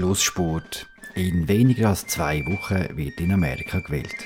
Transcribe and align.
Schlussspurt. 0.00 0.86
In 1.14 1.46
weniger 1.46 1.90
als 1.90 2.06
zwei 2.06 2.42
Wochen 2.46 2.96
wird 2.96 3.20
in 3.20 3.32
Amerika 3.32 3.80
gewählt. 3.80 4.16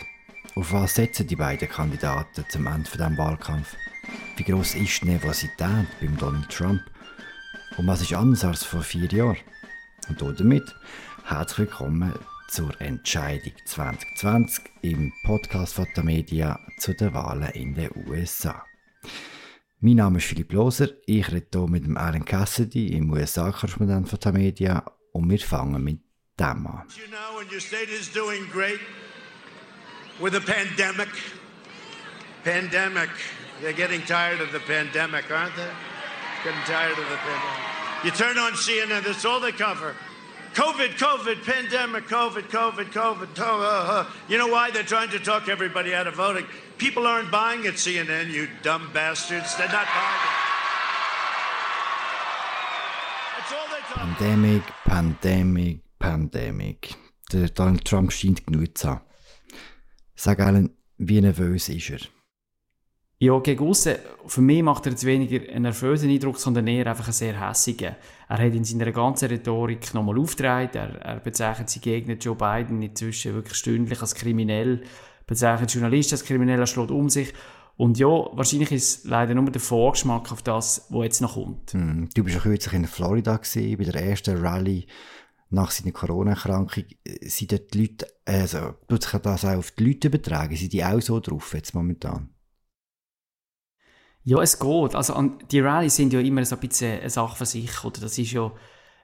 Auf 0.54 0.72
was 0.72 0.94
setzen 0.94 1.26
die 1.26 1.34
beiden 1.34 1.68
Kandidaten 1.68 2.44
zum 2.48 2.68
Ende 2.68 2.88
dieses 2.88 3.18
Wahlkampf? 3.18 3.74
Wie 4.36 4.44
groß 4.44 4.76
ist 4.76 5.02
die 5.02 5.06
Nervosität 5.06 5.88
beim 6.00 6.16
Donald 6.16 6.48
Trump? 6.48 6.80
Und 7.76 7.88
was 7.88 8.02
ist 8.02 8.12
anders 8.12 8.44
als 8.44 8.62
vor 8.62 8.82
vier 8.82 9.08
Jahren? 9.10 9.38
Und 10.08 10.22
damit 10.38 10.72
herzlich 11.24 11.58
willkommen 11.66 12.12
zur 12.46 12.80
Entscheidung 12.80 13.54
2020 13.64 14.64
im 14.82 15.12
Podcast 15.24 15.74
von 15.74 15.88
der 15.96 16.04
Media 16.04 16.60
zu 16.78 16.94
den 16.94 17.12
Wahlen 17.14 17.50
in 17.50 17.74
den 17.74 17.90
USA. 18.06 18.64
Mein 19.80 19.96
Name 19.96 20.18
ist 20.18 20.26
Philipp 20.26 20.52
Loser, 20.52 20.90
ich 21.04 21.32
rede 21.32 21.48
hier 21.52 21.66
mit 21.66 21.84
dem 21.84 21.96
Alan 21.96 22.24
Cassidy, 22.24 22.96
im 22.96 23.10
USA-Korrespondent 23.10 24.08
von 24.08 24.20
der 24.20 24.32
Media 24.32 24.84
und 25.14 25.30
wir 25.30 25.38
fangen 25.38 25.82
mit 25.82 26.00
dem 26.38 26.66
an. 26.66 26.86
You 26.96 27.06
know, 27.10 27.38
and 27.40 27.50
your 27.50 27.60
state 27.60 27.88
is 27.88 28.08
doing 28.12 28.46
great 28.50 28.80
with 30.20 30.34
a 30.34 30.40
pandemic. 30.40 31.08
Pandemic. 32.42 33.10
They're 33.62 33.72
getting 33.72 34.02
tired 34.02 34.40
of 34.40 34.52
the 34.52 34.60
pandemic, 34.60 35.30
aren't 35.30 35.56
they? 35.56 35.70
Getting 36.42 36.60
tired 36.66 36.98
of 36.98 37.08
the 37.08 37.16
pandemic. 37.16 38.04
You 38.04 38.10
turn 38.10 38.36
on 38.36 38.52
CNN, 38.52 39.04
that's 39.04 39.24
all 39.24 39.40
they 39.40 39.52
cover. 39.52 39.94
COVID, 40.54 40.98
COVID, 40.98 41.44
pandemic, 41.44 42.04
COVID, 42.06 42.50
COVID, 42.50 42.92
COVID. 42.92 43.28
Oh, 43.38 43.60
uh, 43.60 43.92
uh. 43.92 44.10
You 44.28 44.36
know 44.36 44.48
why? 44.48 44.70
They're 44.70 44.82
trying 44.82 45.10
to 45.10 45.18
talk 45.18 45.48
everybody 45.48 45.94
out 45.94 46.06
of 46.06 46.14
voting. 46.14 46.44
People 46.76 47.06
aren't 47.06 47.30
buying 47.30 47.66
at 47.66 47.74
CNN, 47.74 48.30
you 48.30 48.48
dumb 48.62 48.90
bastards. 48.92 49.56
They're 49.56 49.68
not 49.68 49.86
buying 49.86 50.20
it. 50.22 50.43
Pandemic, 53.92 54.62
Pandemic, 54.84 55.82
Pandemic. 55.98 56.96
Der 57.32 57.48
Donald 57.48 57.84
Trump 57.84 58.12
scheint 58.12 58.46
genug 58.46 58.76
zu 58.76 58.88
haben. 58.88 59.02
Sag 60.14 60.40
Alan, 60.40 60.70
wie 60.96 61.20
nervös 61.20 61.68
ist 61.68 61.90
er? 61.90 61.98
Ja, 63.18 63.38
gegen 63.40 63.66
aussen, 63.66 63.96
für 64.26 64.40
mich 64.40 64.62
macht 64.62 64.86
er 64.86 64.92
jetzt 64.92 65.04
weniger 65.04 65.48
einen 65.50 65.62
nervösen 65.62 66.10
Eindruck, 66.10 66.38
sondern 66.38 66.66
eher 66.66 66.86
einfach 66.86 67.06
einen 67.06 67.12
sehr 67.12 67.48
hässigen. 67.48 67.96
Er 68.28 68.38
hat 68.38 68.54
in 68.54 68.64
seiner 68.64 68.92
ganzen 68.92 69.28
Rhetorik 69.28 69.94
nochmal 69.94 70.18
aufgetragen, 70.18 70.70
er, 70.74 71.00
er 71.00 71.20
bezeichnet 71.20 71.70
seinen 71.70 71.82
Gegner 71.82 72.14
Joe 72.14 72.34
Biden 72.34 72.82
inzwischen 72.82 73.34
wirklich 73.34 73.58
stündlich 73.58 74.00
als 74.00 74.14
kriminell, 74.14 74.82
bezeichnet 75.26 75.72
Journalisten 75.72 76.14
als 76.14 76.24
kriminell, 76.24 76.60
er 76.60 76.66
schlägt 76.66 76.90
um 76.90 77.08
sich. 77.08 77.32
Und 77.76 77.98
ja, 77.98 78.08
wahrscheinlich 78.08 78.70
ist 78.70 78.98
es 78.98 79.04
leider 79.04 79.34
nur 79.34 79.50
der 79.50 79.60
Vorgeschmack 79.60 80.30
auf 80.30 80.42
das, 80.42 80.86
was 80.90 81.04
jetzt 81.04 81.20
noch 81.20 81.34
kommt. 81.34 81.72
Hm, 81.72 82.08
Du 82.14 82.22
bist 82.22 82.36
ja 82.36 82.42
kürzlich 82.42 82.74
in 82.74 82.86
Florida 82.86 83.36
gewesen, 83.36 83.76
bei 83.76 83.84
der 83.84 84.02
ersten 84.02 84.36
Rallye 84.38 84.86
nach 85.50 85.70
seiner 85.70 85.92
Corona-Erkrankung. 85.92 86.84
Sind 87.22 87.52
dort 87.52 87.74
die 87.74 87.80
Leute, 87.82 88.06
also, 88.24 88.74
tut 88.88 89.02
sich 89.02 89.20
das 89.20 89.44
auch 89.44 89.56
auf 89.56 89.70
die 89.72 89.84
Leute 89.84 90.08
übertragen? 90.08 90.56
Sind 90.56 90.72
die 90.72 90.84
auch 90.84 91.00
so 91.00 91.18
drauf 91.20 91.52
jetzt 91.54 91.74
momentan? 91.74 92.30
Ja, 94.22 94.40
es 94.40 94.58
geht. 94.58 94.94
Also, 94.94 95.14
an, 95.14 95.38
die 95.50 95.60
Rallyes 95.60 95.96
sind 95.96 96.12
ja 96.12 96.20
immer 96.20 96.44
so 96.44 96.56
ein 96.56 96.60
bisschen 96.66 97.00
eine 97.00 97.10
Sache 97.10 97.36
für 97.36 97.46
sich, 97.46 97.84
oder? 97.84 98.00
Das 98.00 98.16
ist 98.16 98.32
ja 98.32 98.52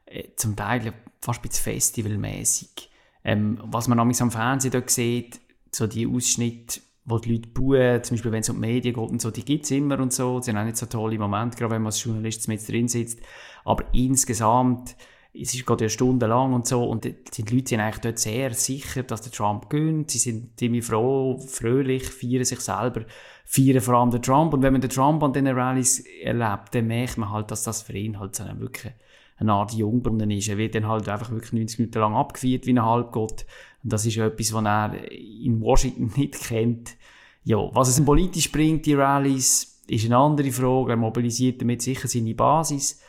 äh, 0.07 0.29
zum 0.37 0.57
Teil 0.57 0.93
fast 1.21 1.41
ein 1.41 1.49
bisschen 1.49 1.73
festivalmäßig. 1.73 2.91
Ähm, 3.23 3.61
was 3.65 3.87
man 3.87 3.99
am 3.99 4.13
Fernsehen 4.31 4.71
dort 4.71 4.91
sieht, 4.91 5.41
so 5.73 5.87
die 5.87 6.07
Ausschnitte, 6.07 6.81
wo 7.11 7.19
die 7.19 7.33
Leute 7.33 7.49
buhen, 7.49 8.03
zum 8.03 8.17
Beispiel 8.17 8.33
wenn 8.33 8.41
es 8.41 8.49
um 8.49 8.57
die 8.57 8.67
Medien 8.67 8.95
geht 8.95 9.11
und 9.11 9.21
so, 9.21 9.31
die 9.31 9.45
gibt 9.45 9.65
es 9.65 9.71
immer 9.71 9.99
und 9.99 10.13
so. 10.13 10.37
Das 10.37 10.47
sind 10.47 10.57
auch 10.57 10.65
nicht 10.65 10.77
so 10.77 10.87
tolle 10.87 11.19
Momente, 11.19 11.57
gerade 11.57 11.75
wenn 11.75 11.83
man 11.83 11.87
als 11.89 12.03
Journalist 12.03 12.49
mit 12.49 12.67
drin 12.67 12.89
sitzt. 12.89 13.21
Aber 13.65 13.85
insgesamt, 13.93 14.97
es 15.33 15.55
ist 15.55 15.67
gerade 15.67 15.85
eine 15.85 15.91
Stunde 15.91 16.27
lang 16.27 16.53
und 16.53 16.67
so, 16.67 16.85
und 16.85 17.05
die, 17.05 17.15
die 17.25 17.55
Leute 17.55 17.69
sind 17.69 17.81
eigentlich 17.81 18.01
dort 18.01 18.19
sehr 18.19 18.53
sicher, 18.55 19.03
dass 19.03 19.23
der 19.23 19.33
Trump 19.33 19.71
gönnt. 19.71 20.11
Sie 20.11 20.19
sind 20.19 20.59
ziemlich 20.59 20.85
froh, 20.85 21.39
fröhlich, 21.39 22.05
feiern 22.05 22.45
sich 22.45 22.61
selber, 22.61 23.05
feiern 23.45 23.81
vor 23.81 23.95
allem 23.95 24.11
den 24.11 24.23
Trump. 24.23 24.55
Und 24.55 24.63
wenn 24.63 24.73
man 24.73 24.81
den 24.81 24.91
Trump 24.91 25.23
an 25.23 25.33
diesen 25.33 25.49
Rallyes 25.49 26.01
erlebt, 26.23 26.75
dann 26.75 26.87
merkt 26.87 27.19
man 27.19 27.31
halt, 27.31 27.51
dass 27.51 27.63
das 27.65 27.83
für 27.83 27.97
ihn 27.97 28.19
halt 28.19 28.35
so 28.35 28.45
eine, 28.45 28.59
wirklich 28.59 28.93
eine 29.41 29.53
Art 29.53 29.73
Jungbrunnen 29.73 30.31
ist. 30.31 30.49
Er 30.49 30.59
wird 30.59 30.75
dann 30.75 30.87
halt 30.87 31.09
einfach 31.09 31.31
wirklich 31.31 31.53
90 31.53 31.79
Minuten 31.79 31.99
lang 31.99 32.15
abgefeiert 32.15 32.67
wie 32.67 32.73
ein 32.73 32.85
Halbgott. 32.85 33.47
Und 33.83 33.93
das 33.93 34.05
ist 34.05 34.15
ja 34.15 34.27
etwas, 34.27 34.53
was 34.53 34.65
er 34.65 35.11
in 35.13 35.61
Washington 35.61 36.13
nicht 36.17 36.41
kennt. 36.41 36.97
Ja, 37.43 37.57
was 37.73 37.89
es 37.89 37.99
ihm 37.99 38.05
politisch 38.05 38.53
bringt, 38.53 38.85
die 38.85 38.95
Rallyes, 38.95 39.81
ist 39.89 40.05
eine 40.05 40.19
andere 40.19 40.53
Frage. 40.53 40.93
Er 40.93 40.97
mobilisiert 40.97 41.61
damit 41.63 41.83
sicher 41.83 42.07
seine 42.07 42.35
Basis. 42.35 43.01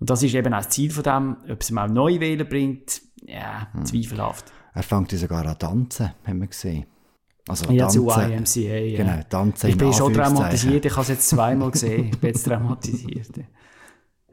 Und 0.00 0.10
das 0.10 0.22
ist 0.22 0.34
eben 0.34 0.52
auch 0.52 0.58
das 0.58 0.70
Ziel 0.70 0.90
von 0.90 1.04
dem. 1.04 1.36
Ob 1.48 1.60
es 1.60 1.70
ihm 1.70 1.78
auch 1.78 1.88
neue 1.88 2.20
Wähler 2.20 2.44
bringt, 2.44 3.00
ja, 3.22 3.68
zweifelhaft. 3.84 4.52
Er 4.74 4.82
fängt 4.82 5.10
sogar 5.10 5.46
an 5.46 5.58
tanzen, 5.58 6.12
haben 6.24 6.40
wir 6.40 6.48
gesehen. 6.48 6.86
Also 7.48 7.70
Ja, 7.72 7.88
zu 7.88 8.06
YMCA. 8.06 8.60
Ja. 8.60 8.96
Genau, 8.96 9.20
tanzen 9.28 9.66
Ich 9.68 9.72
in 9.72 9.78
bin 9.78 9.92
schon 9.92 10.12
traumatisiert, 10.12 10.84
ich 10.84 10.92
habe 10.92 11.02
es 11.02 11.08
jetzt 11.08 11.28
zweimal 11.28 11.70
gesehen. 11.72 12.10
Ich 12.12 12.18
bin 12.18 12.28
jetzt 12.28 12.44
traumatisiert. 12.44 13.30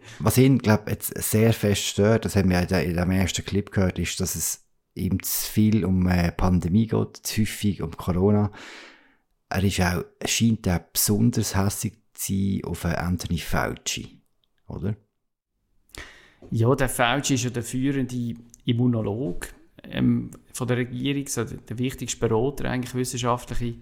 Ja. 0.07 0.25
Was 0.25 0.37
ihn, 0.37 0.57
glaube 0.59 0.91
jetzt 0.91 1.13
sehr 1.21 1.53
fest 1.53 1.83
stört, 1.83 2.25
das 2.25 2.35
haben 2.35 2.49
wir 2.49 2.65
der- 2.65 2.85
in 2.85 2.95
dem 2.95 3.11
ersten 3.11 3.45
Clip 3.45 3.71
gehört, 3.71 3.99
ist, 3.99 4.19
dass 4.19 4.35
es 4.35 4.65
ihm 4.95 5.21
zu 5.21 5.51
viel 5.51 5.85
um 5.85 6.07
äh, 6.07 6.31
Pandemie 6.31 6.87
geht, 6.87 7.17
zu 7.17 7.41
häufig 7.41 7.81
um 7.81 7.91
Corona. 7.91 8.51
Er 9.49 9.63
ist 9.63 9.79
auch, 9.79 10.03
scheint 10.25 10.67
auch 10.67 10.79
besonders 10.91 11.55
hässig 11.55 11.93
zu 12.13 12.33
sein 12.33 12.61
auf 12.65 12.83
äh, 12.83 12.95
Anthony 12.95 13.37
Fauci, 13.37 14.21
oder? 14.67 14.95
Ja, 16.51 16.73
der 16.75 16.89
Fauci 16.89 17.35
ist 17.35 17.43
ja 17.43 17.49
der 17.49 17.63
führende 17.63 18.35
Immunolog 18.65 19.47
ähm, 19.83 20.31
von 20.53 20.67
der 20.67 20.77
Regierung, 20.77 21.27
so 21.27 21.43
der, 21.43 21.57
der 21.57 21.77
wichtigste 21.77 22.19
Berater 22.19 22.65
eigentlich 22.65 22.95
wissenschaftliche. 22.95 23.75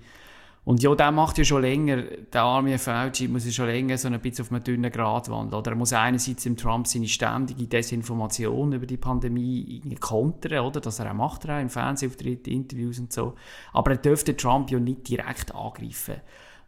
Und 0.65 0.81
ja, 0.81 0.95
der 0.95 1.11
macht 1.11 1.37
ja 1.37 1.43
schon 1.43 1.61
länger, 1.61 2.01
der 2.01 2.41
arme 2.41 2.79
Fauci 2.79 3.27
muss 3.27 3.45
ja 3.45 3.51
schon 3.51 3.67
länger 3.67 3.99
so 3.99 4.07
ein 4.07 4.19
bisschen 4.19 4.45
auf 4.45 4.51
einem 4.51 4.63
dünnen 4.63 4.91
Grat 4.91 5.29
wandeln. 5.29 5.59
Oder 5.59 5.71
er 5.71 5.77
muss 5.77 5.93
einerseits 5.93 6.47
im 6.47 6.57
Trump 6.57 6.87
seine 6.87 7.07
ständige 7.07 7.67
Desinformation 7.67 8.73
über 8.73 8.87
die 8.87 8.97
Pandemie 8.97 9.79
kontern, 9.99 10.65
oder? 10.65 10.81
Das 10.81 10.97
er 10.97 11.11
auch 11.11 11.15
macht, 11.15 11.45
er 11.45 11.57
auch 11.57 11.61
im 11.61 11.69
Fernsehauftritt, 11.69 12.47
Interviews 12.47 12.97
und 12.97 13.13
so. 13.13 13.35
Aber 13.73 13.91
er 13.91 13.97
dürfte 13.97 14.35
Trump 14.35 14.71
ja 14.71 14.79
nicht 14.79 15.07
direkt 15.07 15.53
angreifen. 15.53 16.15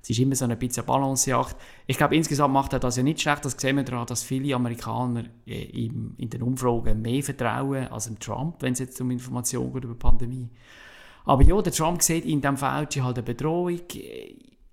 Es 0.03 0.11
ist 0.11 0.19
immer 0.19 0.35
so 0.35 0.45
ein 0.45 0.57
bisschen 0.59 0.83
eine 0.83 0.93
Balanceacht. 0.93 1.55
Ich 1.87 1.97
glaube, 1.97 2.15
insgesamt 2.15 2.53
macht 2.53 2.73
er 2.73 2.79
das 2.79 2.97
ja 2.97 3.03
nicht 3.03 3.19
schlecht. 3.19 3.43
Das 3.45 3.53
sehen 3.53 3.77
wir 3.77 3.83
daran, 3.83 4.05
dass 4.05 4.21
viele 4.21 4.55
Amerikaner 4.55 5.23
äh, 5.47 5.63
in 5.63 6.29
den 6.29 6.43
Umfragen 6.43 7.01
mehr 7.01 7.23
vertrauen 7.23 7.87
als 7.87 8.05
dem 8.05 8.19
Trump, 8.19 8.61
wenn 8.61 8.73
es 8.73 8.79
jetzt 8.79 9.01
um 9.01 9.09
Informationen 9.09 9.73
geht 9.73 9.85
über 9.85 9.95
die 9.95 9.99
Pandemie. 9.99 10.49
Aber 11.27 11.43
ja, 11.43 11.61
der 11.61 11.73
Trump 11.73 12.01
sieht 12.01 12.25
in 12.25 12.41
diesem 12.41 12.57
Fauci 12.57 12.99
halt 13.01 13.17
eine 13.17 13.23
Bedrohung. 13.23 13.79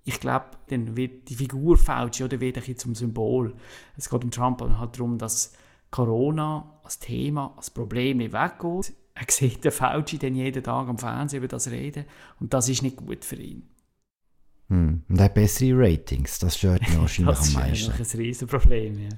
Ich 0.07 0.19
glaube, 0.19 0.45
dann 0.67 0.95
wird 0.95 1.29
die 1.29 1.35
Figur 1.35 1.77
Fauci 1.77 2.23
oder 2.23 2.39
wird 2.39 2.57
ein 2.57 2.77
zum 2.77 2.95
Symbol. 2.95 3.53
Es 3.97 4.09
geht 4.09 4.23
um 4.23 4.31
Trump 4.31 4.61
halt 4.61 4.95
darum, 4.95 5.17
dass 5.17 5.53
Corona 5.91 6.79
als 6.83 6.99
Thema, 6.99 7.53
als 7.57 7.71
Problem 7.71 8.17
nicht 8.17 8.33
weggeht. 8.33 8.93
Er 9.15 9.25
sieht 9.29 9.63
den 9.63 9.71
Fauci 9.71 10.17
dann 10.17 10.35
jeden 10.35 10.63
Tag 10.63 10.87
am 10.87 10.97
Fernsehen 10.97 11.39
über 11.39 11.47
das 11.47 11.69
reden 11.69 12.05
und 12.39 12.53
das 12.53 12.69
ist 12.69 12.83
nicht 12.83 12.97
gut 12.97 13.25
für 13.25 13.37
ihn. 13.37 13.69
Hm. 14.69 15.03
Und 15.07 15.19
er 15.19 15.25
hat 15.25 15.33
bessere 15.33 15.77
Ratings, 15.77 16.39
das 16.39 16.57
stört 16.57 16.87
ihn 16.87 16.97
wahrscheinlich 16.99 17.35
Das 17.35 17.39
am 17.39 17.47
ist 17.47 17.53
meisten. 17.55 17.91
eigentlich 17.91 18.13
ein 18.13 18.19
Riesenproblem. 18.19 18.99
Ja. 18.99 19.09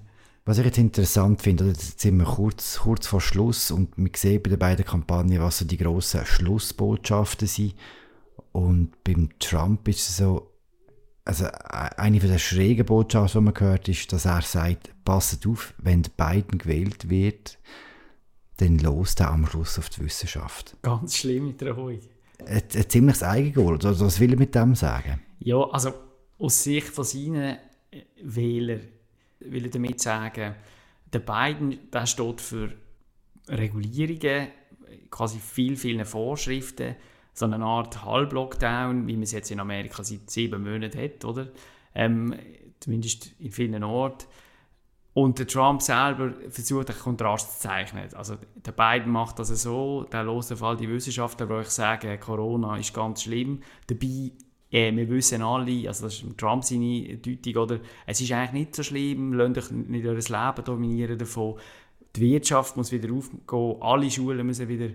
Was 0.48 0.60
ich 0.60 0.66
jetzt 0.66 0.78
interessant 0.78 1.42
finde, 1.42 1.66
oder 1.66 1.74
jetzt 1.74 2.00
sind 2.00 2.20
wir 2.20 2.24
kurz, 2.24 2.80
kurz 2.80 3.06
vor 3.06 3.20
Schluss 3.20 3.70
und 3.70 3.90
wir 3.98 4.10
sehen 4.16 4.42
bei 4.42 4.52
den 4.52 4.58
beiden 4.58 4.86
Kampagnen, 4.86 5.42
was 5.42 5.58
so 5.58 5.66
die 5.66 5.76
grossen 5.76 6.26
Schlussbotschaften 6.26 7.50
sind. 7.50 7.76
Und 8.54 9.04
beim 9.04 9.28
Trump 9.40 9.86
ist 9.90 10.08
es 10.08 10.18
so, 10.18 10.50
also 11.26 11.48
e- 11.48 11.50
eine 11.98 12.20
der 12.20 12.38
schrägen 12.38 12.86
Botschaften, 12.86 13.42
die 13.42 13.44
man 13.44 13.54
gehört, 13.56 13.90
ist, 13.90 14.14
dass 14.14 14.24
er 14.24 14.42
sagt, 14.42 14.94
passet 15.04 15.46
auf, 15.46 15.74
wenn 15.80 16.04
der 16.04 16.12
Biden 16.12 16.60
gewählt 16.60 17.10
wird, 17.10 17.60
dann 18.56 18.78
los 18.80 19.16
er 19.16 19.32
am 19.32 19.46
Schluss 19.48 19.78
auf 19.78 19.90
die 19.90 20.06
Wissenschaft. 20.06 20.78
Ganz 20.82 21.18
schlimm 21.18 21.48
mit 21.48 21.60
der 21.60 21.74
Ruhe. 21.74 22.00
Ein, 22.46 22.64
ein 22.74 22.90
ziemliches 22.90 23.22
Eigengoal, 23.22 23.74
oder 23.74 24.00
was 24.00 24.22
will 24.22 24.32
er 24.32 24.40
mit 24.40 24.56
dem 24.56 24.76
sagen? 24.76 25.20
Ja, 25.40 25.62
also 25.72 25.92
aus 26.40 26.64
Sicht 26.64 26.88
von 26.88 27.04
seinen 27.04 27.58
äh, 27.92 28.04
Wählern 28.24 28.97
will 29.40 29.66
ich 29.66 29.72
damit 29.72 30.02
sagen, 30.02 30.56
der 31.14 31.20
Biden 31.20 31.92
der 31.92 32.06
steht 32.06 32.42
für 32.42 32.74
Regulierungen, 33.48 34.50
quasi 35.10 35.40
viel, 35.40 35.78
vielen 35.78 36.06
Vorschriften, 36.06 36.96
so 37.34 37.46
eine 37.46 37.64
Art 37.64 38.04
Halblockdown, 38.04 39.08
wie 39.08 39.14
man 39.14 39.24
es 39.24 39.32
jetzt 39.32 39.52
in 39.52 39.60
Amerika 39.60 40.04
seit 40.04 40.30
sieben 40.30 40.64
Monaten 40.64 41.00
hat, 41.00 41.24
oder? 41.24 41.48
Ähm, 41.94 42.36
zumindest 42.80 43.32
in 43.40 43.52
vielen 43.52 43.84
Orten. 43.84 44.28
Und 45.14 45.40
der 45.40 45.48
Trump 45.48 45.82
selber 45.82 46.34
versucht, 46.50 46.92
einen 46.92 47.00
Kontrast 47.00 47.54
zu 47.54 47.68
zeichnen. 47.68 48.14
Also 48.14 48.38
der 48.56 48.72
Biden 48.72 49.12
macht 49.12 49.40
das 49.40 49.48
so, 49.48 50.04
der 50.04 50.24
los 50.24 50.52
auf 50.52 50.62
all 50.62 50.78
die 50.78 50.88
Wissenschaftler, 50.88 51.48
die 51.48 51.54
euch 51.54 51.70
sagen, 51.70 52.20
Corona 52.20 52.78
ist 52.78 52.94
ganz 52.94 53.24
schlimm. 53.24 53.62
Dabei, 53.88 54.32
äh, 54.72 54.96
wir 54.96 55.10
wissen 55.10 55.42
alle, 55.42 55.88
also 55.88 56.06
das 56.06 56.22
ist 56.22 56.38
Trump 56.38 56.64
seine 56.64 57.18
Deutung, 57.18 57.64
oder? 57.64 57.80
Es 58.06 58.22
ist 58.22 58.32
eigentlich 58.32 58.52
nicht 58.52 58.76
so 58.76 58.84
schlimm, 58.84 59.34
lasst 59.34 59.58
euch 59.58 59.72
nicht 59.72 60.06
euer 60.06 60.16
Leben 60.16 60.66
dominieren 60.66 61.18
davon. 61.18 61.56
die 62.16 62.22
Wirtschaft 62.22 62.76
muss 62.78 62.92
wieder 62.92 63.14
aufgehen, 63.14 63.82
alle 63.82 64.12
Schulen 64.12 64.46
müssen 64.46 64.68
wieder 64.68 64.90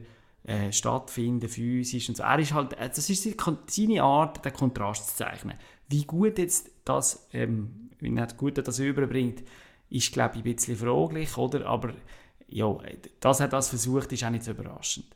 äh, 0.45 0.73
stattfinden, 0.73 1.49
physisch 1.49 2.09
und 2.09 2.17
so. 2.17 2.23
Er 2.23 2.39
ist 2.39 2.53
halt, 2.53 2.73
äh, 2.75 2.89
das 2.89 3.09
ist 3.09 3.23
seine 3.69 4.03
Art, 4.03 4.45
den 4.45 4.53
Kontrast 4.53 5.11
zu 5.11 5.17
zeichnen. 5.17 5.57
Wie 5.89 6.05
gut 6.05 6.39
jetzt 6.39 6.71
das, 6.85 7.29
ähm, 7.33 7.91
wie 7.99 8.15
gut 8.37 8.59
das 8.59 8.79
überbringt, 8.79 9.43
ist, 9.89 10.13
glaube 10.13 10.37
ich, 10.37 10.41
ein 10.41 10.55
bisschen 10.55 10.77
fraglich, 10.77 11.37
oder? 11.37 11.67
Aber 11.67 11.93
ja, 12.49 12.77
dass 13.21 13.41
er 13.41 13.49
das 13.49 13.69
versucht, 13.69 14.13
ist 14.13 14.25
auch 14.25 14.31
nicht 14.31 14.45
so 14.45 14.51
überraschend. 14.51 15.07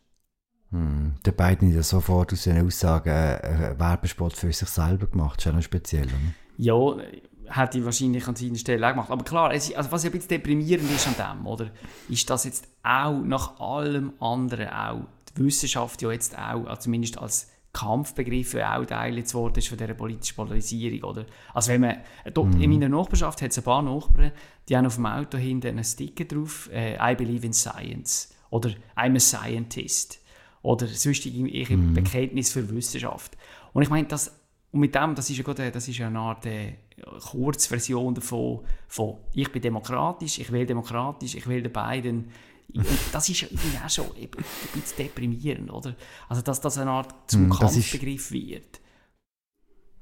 Hm. 0.70 0.95
Der 1.24 1.32
beiden 1.32 1.74
ja 1.74 1.82
sofort 1.82 2.32
aus 2.32 2.44
seinen 2.44 2.66
Aussagen 2.66 3.08
äh, 3.08 3.40
einen 3.42 3.78
Werbespot 3.78 4.34
für 4.34 4.52
sich 4.52 4.68
selber 4.68 5.06
gemacht. 5.06 5.38
Das 5.38 5.46
ist 5.46 5.46
ja 5.46 5.52
noch 5.52 5.62
speziell, 5.62 6.06
oder? 6.06 6.34
Ja, 6.58 6.96
hätte 7.48 7.78
ich 7.78 7.84
wahrscheinlich 7.84 8.26
an 8.26 8.36
seiner 8.36 8.56
Stelle 8.56 8.86
auch 8.86 8.90
gemacht. 8.90 9.10
Aber 9.10 9.24
klar, 9.24 9.52
es, 9.52 9.74
also 9.74 9.90
was 9.92 10.04
ja 10.04 10.10
ein 10.10 10.12
bisschen 10.12 10.28
deprimierend 10.28 10.90
ist 10.90 11.06
an 11.06 11.38
dem, 11.38 11.46
oder, 11.46 11.70
ist, 12.08 12.28
dass 12.28 12.44
jetzt 12.44 12.68
auch 12.82 13.20
nach 13.20 13.58
allem 13.60 14.12
anderen 14.20 14.68
auch 14.68 15.06
die 15.36 15.44
Wissenschaft 15.44 16.02
ja 16.02 16.10
jetzt 16.10 16.36
auch, 16.36 16.66
also 16.66 16.82
zumindest 16.82 17.18
als 17.18 17.50
Kampfbegriff 17.72 18.54
auch 18.54 18.86
Teil 18.86 19.18
jetzt 19.18 19.34
worden 19.34 19.58
ist 19.58 19.68
von 19.68 19.76
dieser 19.76 19.92
politischen 19.92 20.34
Polarisierung, 20.34 21.10
oder? 21.10 21.26
Also 21.52 21.72
wenn 21.72 21.82
man, 21.82 21.96
dort 22.32 22.54
mhm. 22.54 22.62
in 22.62 22.70
meiner 22.70 22.88
Nachbarschaft 22.88 23.42
hat 23.42 23.50
es 23.50 23.58
ein 23.58 23.64
paar 23.64 23.82
Nachbarn, 23.82 24.32
die 24.68 24.76
haben 24.76 24.86
auf 24.86 24.94
dem 24.94 25.04
Auto 25.04 25.36
hinten 25.36 25.68
einen 25.68 25.84
Sticker 25.84 26.24
drauf, 26.24 26.70
äh, 26.72 26.96
I 26.96 27.14
believe 27.14 27.44
in 27.44 27.52
science, 27.52 28.34
oder 28.48 28.70
I'm 28.96 29.16
a 29.16 29.20
scientist, 29.20 30.20
oder 30.66 30.88
sonst 30.88 31.24
irgendwelche 31.24 31.76
mhm. 31.76 31.94
Bekenntnis 31.94 32.50
für 32.50 32.68
Wissenschaft. 32.74 33.36
Und 33.72 33.82
ich 33.82 33.88
meine, 33.88 34.08
das, 34.08 34.36
und 34.72 34.80
mit 34.80 34.94
dem, 34.94 35.14
das 35.14 35.30
ist 35.30 35.36
ja, 35.36 35.44
gerade, 35.44 35.70
das 35.70 35.86
ist 35.86 35.98
ja 35.98 36.08
eine 36.08 36.18
Art 36.18 36.44
äh, 36.44 36.74
Kurzversion 37.30 38.14
davon, 38.14 38.60
von 38.88 39.18
ich 39.32 39.50
bin 39.52 39.62
demokratisch, 39.62 40.40
ich 40.40 40.50
will 40.50 40.66
demokratisch, 40.66 41.36
ich 41.36 41.46
will 41.46 41.62
den 41.62 41.72
beiden 41.72 42.30
das 43.12 43.28
ist 43.28 43.42
ja 43.42 43.48
irgendwie 43.48 43.78
auch 43.78 43.88
schon 43.88 44.06
ein 44.06 44.28
bisschen 44.28 44.96
deprimierend, 44.98 45.70
oder? 45.70 45.94
Also, 46.28 46.42
dass 46.42 46.60
das 46.60 46.78
eine 46.78 46.90
Art 46.90 47.14
zum 47.28 47.46
mm, 47.46 47.50
Kampfbegriff 47.50 48.32
wird. 48.32 48.80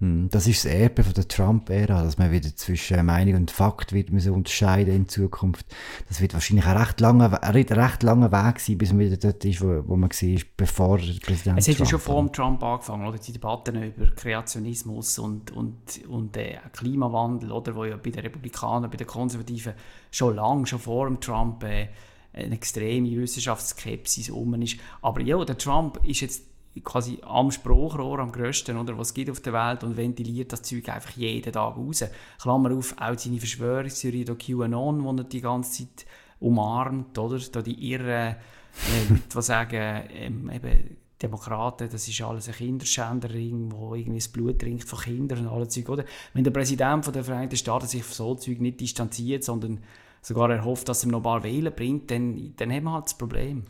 Hm, 0.00 0.29
das 0.29 0.49
ist 0.49 0.64
das 0.64 0.73
Erbe 0.73 1.05
von 1.05 1.14
der 1.14 1.29
Trump-Ära, 1.29 2.02
dass 2.02 2.19
man 2.19 2.32
wieder 2.32 2.55
zwischen 2.56 3.06
Meinung 3.06 3.37
und 3.37 3.50
Fakt 3.52 3.93
wird 3.93 4.11
müssen 4.11 4.32
unterscheiden 4.32 4.94
in 4.94 5.08
Zukunft. 5.08 5.67
Das 6.08 6.20
wird 6.20 6.35
wahrscheinlich 6.35 6.67
ein 6.67 6.76
recht 6.76 7.00
langer, 7.00 7.41
recht 7.55 8.02
langer 8.02 8.32
Weg 8.32 8.58
sein, 8.58 8.76
bis 8.76 8.93
man 8.93 9.00
wieder 9.00 9.17
dort 9.17 9.44
ist, 9.44 9.61
wo, 9.61 9.85
wo 9.87 9.96
man 9.96 10.11
war, 10.11 10.43
bevor 10.56 10.99
der 10.99 11.14
Präsident 11.20 11.58
Es 11.58 11.69
hat 11.69 11.79
ja 11.79 11.87
schon 11.87 12.00
vor 12.00 12.20
dem 12.20 12.32
Trump 12.32 12.62
angefangen, 12.62 13.06
oder? 13.06 13.19
Die 13.19 13.32
Debatten 13.32 13.81
über 13.82 14.06
Kreationismus 14.06 15.19
und, 15.20 15.52
und, 15.52 16.05
und 16.08 16.37
äh, 16.37 16.58
Klimawandel, 16.73 17.52
oder? 17.52 17.76
Wo 17.76 17.85
ja 17.85 17.96
bei 17.96 18.11
den 18.11 18.23
Republikanern, 18.23 18.91
bei 18.91 18.96
den 18.96 19.06
Konservativen 19.06 19.75
schon 20.11 20.35
lange, 20.35 20.67
schon 20.67 20.81
vor 20.81 21.06
dem 21.06 21.20
Trump 21.20 21.62
äh, 21.62 21.88
eine 22.32 22.56
extreme 22.56 23.11
Wissenschaftsskepsis 23.11 24.31
um 24.31 24.61
ist. 24.61 24.76
Aber 25.02 25.20
ja, 25.20 25.44
der 25.44 25.56
Trump 25.56 26.00
ist 26.05 26.20
jetzt 26.20 26.43
quasi 26.82 27.18
am 27.22 27.50
Spruchrohr 27.50 28.18
am 28.18 28.32
grössten, 28.32 28.76
oder, 28.76 28.98
was 28.98 29.08
es 29.08 29.14
gibt 29.14 29.30
auf 29.30 29.40
der 29.40 29.52
Welt 29.52 29.84
und 29.84 29.96
ventiliert 29.96 30.52
das 30.52 30.62
Zeug 30.62 30.88
einfach 30.88 31.10
jeden 31.10 31.52
Tag 31.52 31.76
raus. 31.76 32.04
Klammer 32.40 32.72
auf, 32.72 32.94
auch 32.98 33.18
seine 33.18 33.38
Verschwörungstheorie, 33.38 34.24
der 34.24 34.36
QAnon, 34.36 35.16
die 35.16 35.22
er 35.22 35.24
die 35.24 35.40
ganze 35.40 35.84
Zeit 35.84 36.06
umarmt, 36.40 37.16
oder, 37.18 37.38
da 37.38 37.62
die 37.62 37.92
irren 37.92 38.08
äh, 38.08 38.34
Leute, 39.08 39.22
die 39.34 39.42
sagen, 39.42 40.02
ähm, 40.10 40.50
eben, 40.50 40.96
Demokraten, 41.22 41.88
das 41.90 42.08
ist 42.08 42.20
alles 42.20 42.48
ein 42.48 42.54
Kinderschänderring, 42.54 43.70
wo 43.70 43.94
irgendwie 43.94 44.18
das 44.18 44.28
Blut 44.28 44.58
trinkt 44.58 44.84
von 44.84 44.98
Kindern 44.98 45.46
und 45.46 45.52
alles 45.52 45.68
Zeug, 45.68 45.88
oder? 45.88 46.04
Wenn 46.34 46.44
der 46.44 46.50
Präsident 46.50 47.14
der 47.14 47.24
Vereinigten 47.24 47.56
Staaten 47.56 47.86
sich 47.86 48.02
von 48.02 48.14
so 48.14 48.34
Zeug 48.34 48.60
nicht 48.60 48.80
distanziert, 48.80 49.44
sondern 49.44 49.80
sogar 50.20 50.50
erhofft, 50.50 50.88
dass 50.88 51.04
er 51.04 51.10
noch 51.10 51.20
ein 51.20 51.22
paar 51.22 51.42
Wähler 51.42 51.70
bringt, 51.70 52.10
dann, 52.10 52.54
dann 52.56 52.72
haben 52.72 52.84
wir 52.84 52.92
halt 52.92 53.04
das 53.06 53.16
Problem. 53.16 53.64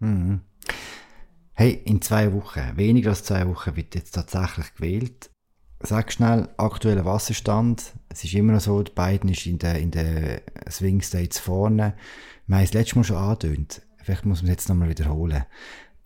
Mhm. 0.00 0.40
Hey, 1.60 1.72
in 1.72 2.00
zwei 2.00 2.32
Wochen, 2.34 2.76
weniger 2.76 3.10
als 3.10 3.24
zwei 3.24 3.48
Wochen, 3.48 3.74
wird 3.74 3.96
jetzt 3.96 4.12
tatsächlich 4.12 4.76
gewählt. 4.76 5.28
Sag 5.80 6.12
schnell, 6.12 6.48
aktueller 6.56 7.04
Wasserstand. 7.04 7.94
Es 8.08 8.22
ist 8.22 8.32
immer 8.34 8.52
noch 8.52 8.60
so, 8.60 8.80
Biden 8.84 9.28
ist 9.28 9.44
in 9.44 9.58
den 9.58 9.74
in 9.74 9.90
der 9.90 10.42
Swing 10.70 11.02
States 11.02 11.40
vorne. 11.40 11.94
Wir 12.46 12.58
haben 12.58 12.62
es 12.62 12.74
letztes 12.74 12.94
Mal 12.94 13.02
schon 13.02 13.16
angedeutet. 13.16 13.82
Vielleicht 13.96 14.24
muss 14.24 14.40
man 14.40 14.50
es 14.50 14.52
jetzt 14.52 14.68
nochmal 14.68 14.88
wiederholen. 14.88 15.46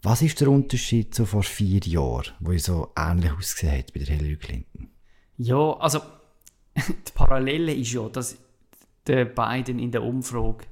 Was 0.01 0.23
ist 0.23 0.41
der 0.41 0.49
Unterschied 0.49 1.15
zu 1.15 1.27
vor 1.27 1.43
vier 1.43 1.81
Jahren, 1.81 2.33
wo 2.41 2.53
es 2.53 2.65
so 2.65 2.91
ähnlich 2.97 3.33
ausgesehen 3.33 3.77
hat 3.77 3.93
bei 3.93 4.01
der 4.01 4.17
Hillary 4.17 4.37
Clinton? 4.37 4.89
Ja, 5.37 5.75
also 5.75 6.01
die 6.77 7.13
Parallele 7.15 7.75
ist 7.75 7.93
ja, 7.93 8.09
dass 8.09 8.39
der 9.07 9.27
Biden 9.27 9.79
in 9.79 9.91
der 9.91 10.03
Umfrage 10.03 10.65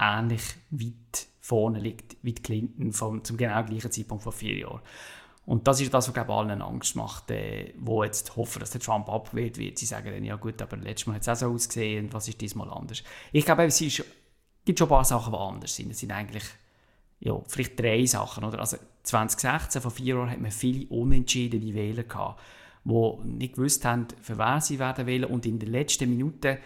ähnlich 0.00 0.54
weit 0.70 1.26
vorne 1.42 1.80
liegt 1.80 2.16
wie 2.22 2.34
Clinton 2.34 2.92
vom, 2.92 3.22
zum 3.24 3.36
genau 3.36 3.62
gleichen 3.64 3.90
Zeitpunkt 3.90 4.22
vor 4.22 4.32
vier 4.32 4.56
Jahren. 4.56 4.80
Und 5.44 5.66
das 5.66 5.80
ist 5.80 5.92
das, 5.92 6.06
was 6.06 6.14
glaube 6.14 6.32
allen 6.32 6.62
Angst 6.62 6.94
macht, 6.94 7.30
äh, 7.32 7.74
wo 7.78 8.04
jetzt 8.04 8.36
hoffen, 8.36 8.60
dass 8.60 8.70
der 8.70 8.80
Trump 8.80 9.08
abgewählt 9.08 9.58
wird. 9.58 9.76
Sie 9.76 9.86
sagen 9.86 10.12
dann, 10.12 10.24
ja 10.24 10.36
gut, 10.36 10.62
aber 10.62 10.76
letztes 10.76 11.08
Mal 11.08 11.14
hat 11.14 11.22
es 11.22 11.28
auch 11.28 11.34
so 11.34 11.46
ausgesehen 11.52 12.12
was 12.12 12.28
ist 12.28 12.40
diesmal 12.40 12.70
anders? 12.70 13.02
Ich 13.32 13.44
glaube, 13.44 13.64
es 13.64 13.80
ist, 13.80 14.04
gibt 14.64 14.78
schon 14.78 14.86
ein 14.86 14.90
paar 14.90 15.04
Sachen, 15.04 15.32
die 15.32 15.38
anders 15.38 15.74
sind. 15.74 15.90
Es 15.90 15.98
sind 15.98 16.12
eigentlich 16.12 16.44
ja, 17.18 17.40
vielleicht 17.48 17.78
drei 17.78 18.06
Sachen. 18.06 18.44
Oder? 18.44 18.60
Also 18.60 18.76
2016, 19.02 19.82
vor 19.82 19.90
vier 19.90 20.14
Jahren, 20.14 20.30
hat 20.30 20.40
man 20.40 20.52
viele 20.52 20.86
unentschiedene 20.86 21.74
Wähler 21.74 22.04
gehabt, 22.04 22.40
die 22.84 23.12
nicht 23.24 23.54
gewusst 23.54 23.84
haben, 23.84 24.06
für 24.20 24.38
wen 24.38 24.60
sie 24.60 24.78
werden 24.78 25.06
wählen 25.06 25.24
und 25.24 25.44
in 25.44 25.58
den 25.58 25.70
letzten 25.70 26.08
Minuten 26.08 26.58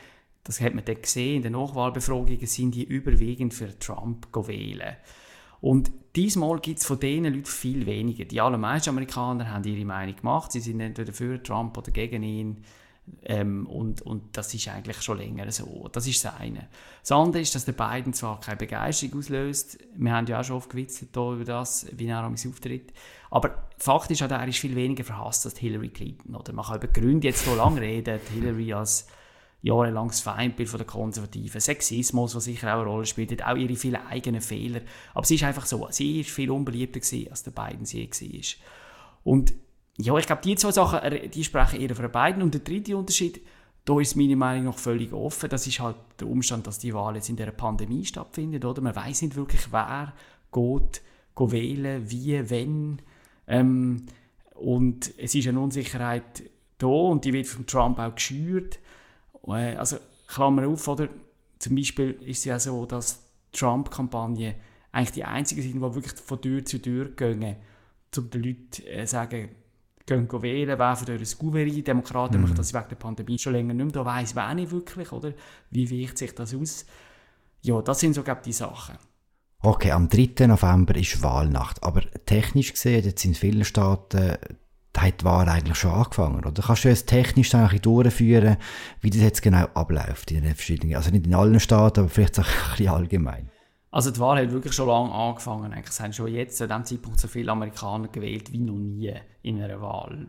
das 0.46 0.60
hat 0.60 0.74
man 0.74 0.84
dann 0.84 1.02
gesehen, 1.02 1.36
in 1.36 1.42
den 1.42 1.52
Nachwahlbefragungen 1.52 2.46
sind 2.46 2.74
die 2.74 2.84
überwiegend 2.84 3.52
für 3.52 3.76
Trump 3.78 4.28
wählen. 4.46 4.96
Und 5.60 5.90
diesmal 6.14 6.60
gibt 6.60 6.78
es 6.78 6.86
von 6.86 7.00
diesen 7.00 7.24
Leuten 7.24 7.44
viel 7.46 7.86
weniger. 7.86 8.24
Die 8.24 8.40
allermeisten 8.40 8.90
Amerikaner 8.90 9.50
haben 9.50 9.64
ihre 9.64 9.84
Meinung 9.84 10.14
gemacht. 10.14 10.52
Sie 10.52 10.60
sind 10.60 10.80
entweder 10.80 11.12
für 11.12 11.42
Trump 11.42 11.76
oder 11.76 11.90
gegen 11.90 12.22
ihn. 12.22 12.62
Ähm, 13.24 13.66
und, 13.66 14.02
und 14.02 14.36
das 14.36 14.52
ist 14.54 14.68
eigentlich 14.68 15.00
schon 15.02 15.18
länger 15.18 15.50
so. 15.50 15.88
Das 15.92 16.06
ist 16.06 16.24
das 16.24 16.34
eine. 16.38 16.68
Das 17.00 17.12
andere 17.12 17.42
ist, 17.42 17.54
dass 17.54 17.64
der 17.64 17.72
Biden 17.72 18.12
zwar 18.12 18.40
keine 18.40 18.56
Begeisterung 18.56 19.18
auslöst. 19.18 19.78
Wir 19.96 20.12
haben 20.12 20.26
ja 20.26 20.40
auch 20.40 20.44
schon 20.44 20.56
oft 20.56 20.70
gewitzelt 20.70 21.16
über 21.16 21.44
das, 21.44 21.86
wie 21.92 22.06
er 22.06 22.18
am 22.18 22.34
auftritt. 22.34 22.92
Aber 23.30 23.68
Fakt 23.78 24.10
ist, 24.10 24.20
er 24.20 24.48
ist 24.48 24.58
viel 24.58 24.76
weniger 24.76 25.04
verhasst 25.04 25.46
als 25.46 25.58
Hillary 25.58 25.88
Clinton. 25.88 26.34
Oder 26.34 26.52
man 26.52 26.64
kann 26.64 26.76
über 26.76 26.88
Gründe 26.88 27.28
jetzt 27.28 27.44
so 27.44 27.54
lange 27.54 27.80
reden. 27.80 28.20
Hillary 28.32 28.72
als 28.72 29.06
jahrelanges 29.62 30.20
Feindbild 30.20 30.68
von 30.68 30.78
der 30.78 30.86
Konservativen, 30.86 31.60
Sexismus, 31.60 32.34
was 32.34 32.44
sicher 32.44 32.74
auch 32.74 32.80
eine 32.80 32.90
Rolle 32.90 33.06
spielt, 33.06 33.44
auch 33.44 33.56
ihre 33.56 33.74
vielen 33.74 34.06
eigenen 34.06 34.40
Fehler. 34.40 34.80
Aber 35.14 35.26
sie 35.26 35.36
ist 35.36 35.44
einfach 35.44 35.66
so, 35.66 35.86
sie 35.90 36.20
ist 36.20 36.30
viel 36.30 36.50
unbeliebter 36.50 37.00
gewesen, 37.00 37.30
als 37.30 37.42
der 37.42 37.50
Biden 37.50 37.84
sie 37.84 38.08
war. 38.08 39.32
Und 39.32 39.54
ja, 39.98 40.16
ich 40.18 40.26
glaube, 40.26 40.42
die 40.42 40.56
zwei 40.56 40.72
Sachen, 40.72 41.00
äh, 41.00 41.28
die 41.28 41.44
sprechen 41.44 41.80
eher 41.80 41.94
für 41.96 42.08
beiden. 42.08 42.42
Und 42.42 42.54
der 42.54 42.60
dritte 42.60 42.96
Unterschied, 42.96 43.40
da 43.84 43.98
ist 43.98 44.16
meine 44.16 44.36
Meinung 44.36 44.64
noch 44.66 44.78
völlig 44.78 45.12
offen. 45.12 45.48
Das 45.48 45.66
ist 45.66 45.80
halt 45.80 45.96
der 46.20 46.28
Umstand, 46.28 46.66
dass 46.66 46.78
die 46.78 46.92
Wahl 46.92 47.16
jetzt 47.16 47.28
in 47.28 47.36
der 47.36 47.50
Pandemie 47.50 48.04
stattfindet, 48.04 48.64
oder? 48.64 48.82
Man 48.82 48.94
weiß 48.94 49.22
nicht 49.22 49.36
wirklich, 49.36 49.72
wer 49.72 50.12
geht, 50.52 51.02
geht 51.34 51.52
wählen, 51.52 52.10
wie, 52.10 52.50
wenn. 52.50 53.02
Ähm, 53.46 54.06
und 54.54 55.12
es 55.18 55.34
ist 55.34 55.48
eine 55.48 55.60
Unsicherheit 55.60 56.50
da 56.78 56.86
und 56.86 57.24
die 57.24 57.32
wird 57.32 57.46
von 57.46 57.66
Trump 57.66 57.98
auch 57.98 58.14
geschürt. 58.14 58.78
Äh, 59.48 59.76
also 59.76 59.98
Klammer 60.26 60.66
auf, 60.66 60.86
oder? 60.88 61.08
Zum 61.58 61.76
Beispiel 61.76 62.12
ist 62.22 62.38
es 62.38 62.44
ja 62.44 62.58
so, 62.58 62.86
dass 62.86 63.20
die 63.52 63.58
Trump-Kampagne 63.58 64.56
eigentlich 64.92 65.12
die 65.12 65.24
einzige 65.24 65.62
sind, 65.62 65.76
die 65.76 65.80
wirklich 65.80 66.12
von 66.14 66.40
Tür 66.40 66.64
zu 66.64 66.80
Tür 66.80 67.10
gehen, 67.10 67.56
um 68.16 68.30
den 68.30 68.42
Leuten 68.42 68.72
zu 68.72 68.86
äh, 68.86 69.06
sagen, 69.06 69.48
gehen 70.06 70.42
wählen, 70.42 70.78
wer 70.78 70.96
von 70.96 71.14
euch 71.14 71.20
ein 71.20 71.38
Gouverneur, 71.38 71.82
Demokraten 71.82 72.36
mhm. 72.36 72.42
machen 72.42 72.54
das 72.56 72.72
wegen 72.72 72.88
der 72.88 72.96
Pandemie 72.96 73.38
schon 73.38 73.52
länger 73.52 73.74
nicht 73.74 73.84
mehr, 73.84 73.92
da 73.92 74.04
weiss 74.04 74.36
wer 74.36 74.54
nicht 74.54 74.70
wirklich, 74.70 75.10
oder? 75.12 75.32
Wie 75.70 75.90
wirkt 75.90 76.18
sich 76.18 76.34
das 76.34 76.54
aus? 76.54 76.86
Ja, 77.62 77.82
das 77.82 78.00
sind 78.00 78.14
so, 78.14 78.22
glaube 78.22 78.42
die 78.44 78.52
Sachen. 78.52 78.96
Okay, 79.60 79.90
am 79.90 80.08
3. 80.08 80.46
November 80.46 80.94
ist 80.94 81.22
Wahlnacht, 81.22 81.82
aber 81.82 82.02
technisch 82.24 82.72
gesehen, 82.72 83.04
jetzt 83.04 83.24
in 83.24 83.34
vielen 83.34 83.64
Staaten 83.64 84.36
da 84.96 85.02
hat 85.02 85.20
die 85.20 85.24
Wahl 85.26 85.46
eigentlich 85.46 85.76
schon 85.76 85.90
angefangen, 85.90 86.42
oder? 86.46 86.62
Kannst 86.62 86.84
du 86.84 86.88
jetzt 86.88 87.06
technisch 87.06 87.54
ein 87.54 87.68
durchführen, 87.82 88.56
wie 89.02 89.10
das 89.10 89.20
jetzt 89.20 89.42
genau 89.42 89.66
abläuft 89.74 90.30
in 90.30 90.42
den 90.42 90.54
verschiedenen, 90.54 90.96
also 90.96 91.10
nicht 91.10 91.26
in 91.26 91.34
allen 91.34 91.60
Staaten, 91.60 92.00
aber 92.00 92.08
vielleicht 92.08 92.40
auch 92.40 92.44
ein 92.46 92.70
bisschen 92.70 92.88
allgemein? 92.88 93.50
Also 93.90 94.10
die 94.10 94.18
Wahl 94.20 94.42
hat 94.42 94.50
wirklich 94.50 94.72
schon 94.72 94.88
lange 94.88 95.12
angefangen. 95.12 95.74
Es 95.86 96.00
haben 96.00 96.14
schon 96.14 96.32
jetzt 96.32 96.56
zu 96.56 96.66
diesem 96.66 96.84
Zeitpunkt 96.84 97.20
so 97.20 97.28
viele 97.28 97.52
Amerikaner 97.52 98.08
gewählt 98.08 98.50
wie 98.52 98.58
noch 98.58 98.78
nie 98.78 99.12
in 99.42 99.62
einer 99.62 99.82
Wahl. 99.82 100.28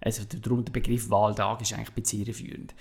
Also 0.00 0.24
darum 0.24 0.64
der 0.64 0.72
Begriff 0.72 1.08
Wahltag 1.08 1.62
ist 1.62 1.74
eigentlich 1.74 1.90
bisschen 1.90 2.22
irreführend. 2.22 2.74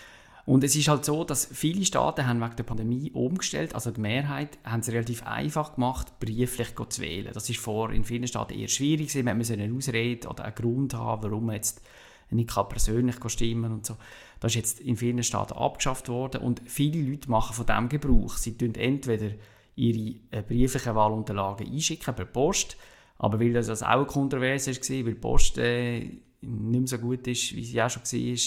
Und 0.45 0.63
es 0.63 0.75
ist 0.75 0.89
halt 0.89 1.05
so, 1.05 1.23
dass 1.23 1.45
viele 1.45 1.85
Staaten 1.85 2.27
haben 2.27 2.41
wegen 2.41 2.55
der 2.57 2.63
Pandemie 2.63 3.11
umgestellt, 3.11 3.73
also 3.75 3.91
die 3.91 4.01
Mehrheit 4.01 4.57
haben 4.65 4.81
es 4.81 4.89
relativ 4.89 5.23
einfach 5.23 5.75
gemacht, 5.75 6.19
brieflich 6.19 6.69
zu 6.89 7.01
wählen. 7.01 7.31
Das 7.33 7.49
ist 7.49 7.59
vor 7.59 7.91
in 7.91 8.03
vielen 8.03 8.27
Staaten 8.27 8.53
eher 8.53 8.67
schwierig 8.67 9.07
gewesen. 9.07 9.25
Man 9.25 9.37
muss 9.37 9.51
eine 9.51 9.73
Ausrede 9.73 10.27
oder 10.27 10.43
einen 10.43 10.55
Grund 10.55 10.93
haben, 10.95 11.23
warum 11.23 11.45
man 11.45 11.55
jetzt 11.55 11.81
nicht 12.29 12.53
persönlich 12.53 13.15
stimmen 13.27 13.71
und 13.71 13.85
so. 13.85 13.95
Das 14.41 14.51
ist 14.51 14.55
jetzt 14.55 14.79
in 14.81 14.97
vielen 14.97 15.23
Staaten 15.23 15.53
abgeschafft 15.53 16.09
worden 16.09 16.41
und 16.41 16.61
viele 16.65 17.01
Leute 17.09 17.29
machen 17.29 17.53
von 17.53 17.65
dem 17.65 17.87
Gebrauch. 17.87 18.35
Sie 18.35 18.57
tun 18.57 18.75
entweder 18.75 19.29
ihre 19.75 20.15
äh, 20.31 20.41
brieflichen 20.41 20.95
Wahlunterlagen 20.95 21.67
einschicken 21.67 22.13
per 22.13 22.25
Post, 22.25 22.75
aber 23.17 23.39
weil 23.39 23.53
das 23.53 23.81
auch 23.81 23.87
eine 23.87 24.05
Kontroverse 24.05 24.71
war, 24.71 25.05
weil 25.05 25.13
die 25.13 25.19
Post 25.19 25.57
äh, 25.57 25.99
nicht 25.99 26.21
mehr 26.41 26.87
so 26.87 26.97
gut 26.97 27.25
ist, 27.27 27.55
wie 27.55 27.63
sie 27.63 27.81
auch 27.81 27.89
schon 27.89 28.03
war, 28.03 28.37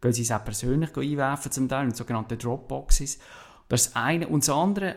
gehen 0.00 0.12
sie 0.12 0.22
es 0.22 0.30
auch 0.30 0.44
persönlich 0.44 0.96
einwerfen, 0.96 1.52
zum 1.52 1.68
Teil 1.68 1.86
in 1.86 1.94
sogenannte 1.94 2.36
Dropboxes. 2.36 3.18
Das 3.68 3.86
ist 3.86 3.94
das 3.94 3.96
eine. 3.96 4.28
Und 4.28 4.46
das 4.46 4.54
andere, 4.54 4.96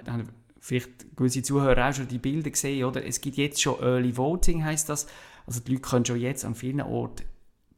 vielleicht 0.59 1.15
gewisse 1.15 1.41
Zuhörer 1.41 1.89
auch 1.89 1.93
schon 1.93 2.07
die 2.07 2.19
Bilder 2.19 2.49
gesehen, 2.49 2.85
oder? 2.85 3.05
Es 3.05 3.21
gibt 3.21 3.37
jetzt 3.37 3.61
schon 3.61 3.79
Early 3.81 4.15
Voting, 4.15 4.63
heißt 4.63 4.89
das. 4.89 5.07
Also 5.47 5.59
die 5.59 5.73
Leute 5.73 5.81
können 5.81 6.05
schon 6.05 6.19
jetzt 6.19 6.45
an 6.45 6.55
vielen 6.55 6.81
Orten 6.81 7.25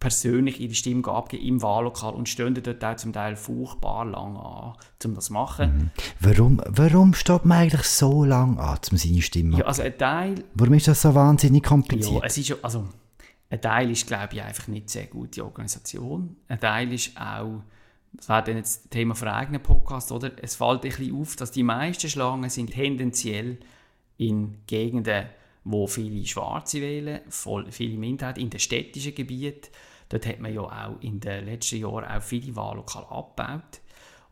persönlich 0.03 0.59
ihre 0.59 0.73
Stimme 0.73 1.07
abgeben 1.07 1.45
im 1.45 1.61
Wahllokal 1.61 2.13
und 2.13 2.27
stehen 2.27 2.53
dort 2.53 2.83
auch 2.83 2.95
zum 2.97 3.13
Teil 3.13 3.37
furchtbar 3.37 4.03
lang 4.03 4.35
an, 4.35 4.73
um 5.05 5.15
das 5.15 5.25
zu 5.25 5.33
machen. 5.33 5.77
Mhm. 5.77 5.91
Warum, 6.19 6.61
warum 6.67 7.13
steht 7.13 7.45
man 7.45 7.59
eigentlich 7.59 7.83
so 7.83 8.25
lange 8.25 8.59
an, 8.59 8.79
um 8.91 8.97
seine 8.97 9.21
Stimme 9.21 9.59
ja, 9.59 9.65
also 9.65 9.81
ein 9.81 9.97
Teil, 9.97 10.43
Warum 10.55 10.73
ist 10.73 10.89
das 10.89 11.03
so 11.03 11.15
wahnsinnig 11.15 11.63
kompliziert? 11.63 12.21
Ja, 12.21 12.25
es 12.25 12.37
ist 12.37 12.63
also 12.65 12.85
ein 13.53 13.61
Teil 13.61 13.91
ist, 13.91 14.07
glaube 14.07 14.33
ich, 14.33 14.41
einfach 14.41 14.67
nicht 14.67 14.89
sehr 14.89 15.05
gute 15.05 15.45
Organisation. 15.45 16.37
Ein 16.47 16.59
Teil 16.59 16.91
ist 16.91 17.15
auch, 17.15 17.61
das 18.13 18.27
wäre 18.27 18.43
dann 18.45 18.57
jetzt 18.57 18.85
das 18.85 18.89
Thema 18.89 19.13
für 19.13 19.27
einen 19.27 19.35
eigenen 19.35 19.61
Podcast, 19.61 20.11
oder? 20.11 20.31
Es 20.41 20.55
fällt 20.55 20.83
ein 20.83 20.89
bisschen 20.89 21.15
auf, 21.15 21.35
dass 21.35 21.51
die 21.51 21.61
meisten 21.61 22.09
Schlangen 22.09 22.49
sind 22.49 22.71
tendenziell 22.71 23.59
in 24.17 24.57
Gegenden, 24.65 25.27
wo 25.65 25.85
viele 25.85 26.25
Schwarze 26.25 26.81
wählen, 26.81 27.21
voll, 27.29 27.71
viele 27.71 27.99
Minderheiten, 27.99 28.39
in 28.39 28.49
den 28.49 28.59
städtischen 28.59 29.13
Gebieten. 29.13 29.69
Dort 30.09 30.25
hat 30.25 30.39
man 30.39 30.51
ja 30.51 30.61
auch 30.61 30.99
in 31.01 31.19
den 31.19 31.45
letzten 31.45 31.77
Jahren 31.77 32.05
auch 32.05 32.23
viele 32.23 32.55
Wahllokale 32.55 33.07
abgebaut. 33.07 33.81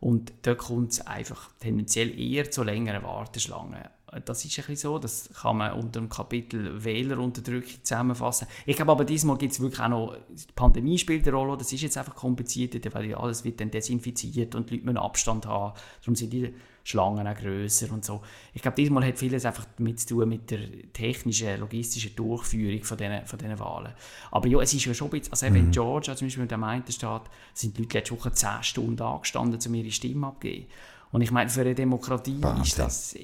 Und 0.00 0.32
dort 0.42 0.58
kommt 0.58 0.90
es 0.90 1.06
einfach 1.06 1.52
tendenziell 1.60 2.18
eher 2.18 2.50
zu 2.50 2.64
längeren 2.64 3.04
Warteschlangen. 3.04 3.88
Das 4.26 4.44
ist 4.44 4.58
ein 4.58 4.66
bisschen 4.66 4.76
so, 4.76 4.98
das 4.98 5.30
kann 5.32 5.56
man 5.56 5.72
unter 5.72 5.98
dem 6.00 6.08
Kapitel 6.10 6.84
Wählerunterdrückung 6.84 7.82
zusammenfassen. 7.82 8.46
Ich 8.66 8.76
glaube 8.76 8.92
aber 8.92 9.06
diesmal 9.06 9.38
gibt 9.38 9.52
es 9.52 9.60
wirklich 9.60 9.80
auch 9.80 9.88
noch, 9.88 10.16
die 10.28 10.52
Pandemie 10.54 10.98
spielt 10.98 11.26
eine 11.26 11.36
Rolle, 11.36 11.56
das 11.56 11.72
ist 11.72 11.80
jetzt 11.80 11.96
einfach 11.96 12.14
komplizierter, 12.14 12.92
weil 12.92 13.14
alles 13.14 13.42
wird 13.42 13.60
dann 13.60 13.70
desinfiziert 13.70 14.54
und 14.54 14.68
die 14.68 14.74
Leute 14.74 14.86
müssen 14.86 14.98
Abstand 14.98 15.46
haben, 15.46 15.74
darum 16.02 16.14
sind 16.14 16.30
die 16.32 16.54
Schlangen 16.84 17.26
auch 17.26 17.34
grösser 17.34 17.90
und 17.92 18.04
so. 18.04 18.20
Ich 18.52 18.60
glaube, 18.60 18.74
diesmal 18.74 19.06
hat 19.06 19.18
vieles 19.18 19.44
einfach 19.44 19.66
damit 19.78 20.00
zu 20.00 20.08
tun 20.08 20.28
mit 20.28 20.50
der 20.50 20.92
technischen, 20.92 21.60
logistischen 21.60 22.14
Durchführung 22.14 22.82
von 22.82 22.98
diesen, 22.98 23.24
von 23.26 23.38
diesen 23.38 23.58
Wahlen. 23.58 23.92
Aber 24.30 24.48
ja, 24.48 24.60
es 24.60 24.74
ist 24.74 24.84
ja 24.84 24.92
schon 24.92 25.08
ein 25.08 25.20
bisschen, 25.20 25.32
also 25.32 25.48
mhm. 25.48 25.56
in 25.56 25.70
Georgia 25.70 26.16
zum 26.16 26.26
Beispiel, 26.26 26.42
mit 26.42 26.50
dem 26.50 26.64
einen 26.64 26.90
Staat, 26.90 27.30
sind 27.54 27.78
die 27.78 27.82
Leute 27.82 27.98
letzte 27.98 28.18
Woche 28.18 28.32
10 28.32 28.62
Stunden 28.62 29.02
angestanden, 29.02 29.58
um 29.64 29.74
ihre 29.74 29.90
Stimme 29.90 30.26
abzugeben. 30.26 30.66
Und 31.12 31.20
ich 31.20 31.30
meine, 31.30 31.50
für 31.50 31.60
eine 31.60 31.74
Demokratie 31.74 32.42
Wahnsinn. 32.42 32.62
ist 32.62 32.78
das 32.78 33.16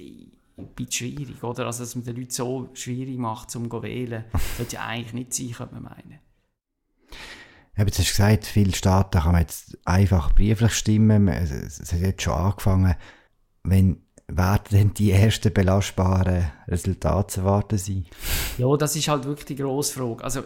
bisschen 0.66 0.92
schwierig, 0.92 1.42
oder? 1.42 1.66
Also, 1.66 1.84
dass 1.84 1.94
man 1.94 2.04
den 2.04 2.16
Leuten 2.16 2.30
so 2.30 2.68
schwierig 2.74 3.16
macht, 3.16 3.54
um 3.56 3.70
zu 3.70 3.82
wählen, 3.82 4.24
sollte 4.56 4.76
ja 4.76 4.86
eigentlich 4.86 5.14
nicht 5.14 5.34
sein, 5.34 5.52
könnte 5.52 5.74
man 5.74 5.84
meinen. 5.84 6.18
Ja, 7.76 7.84
jetzt 7.84 7.98
hast 7.98 8.08
du 8.08 8.12
gesagt, 8.12 8.44
viele 8.44 8.74
Staaten 8.74 9.20
kann 9.20 9.32
man 9.32 9.42
jetzt 9.42 9.78
einfach 9.84 10.34
brieflich 10.34 10.72
stimmen. 10.72 11.28
Es 11.28 11.92
hat 11.92 12.00
jetzt 12.00 12.22
schon 12.22 12.34
angefangen. 12.34 12.96
Wenn 13.62 14.02
werden 14.28 14.64
denn 14.70 14.94
die 14.94 15.10
ersten 15.10 15.52
belastbaren 15.52 16.50
Resultate 16.66 17.34
zu 17.34 17.40
erwarten 17.40 17.78
sein? 17.78 18.06
Ja, 18.58 18.76
das 18.76 18.94
ist 18.94 19.08
halt 19.08 19.24
wirklich 19.24 19.46
die 19.46 19.56
grosse 19.56 19.94
Frage. 19.94 20.22
Also, 20.22 20.42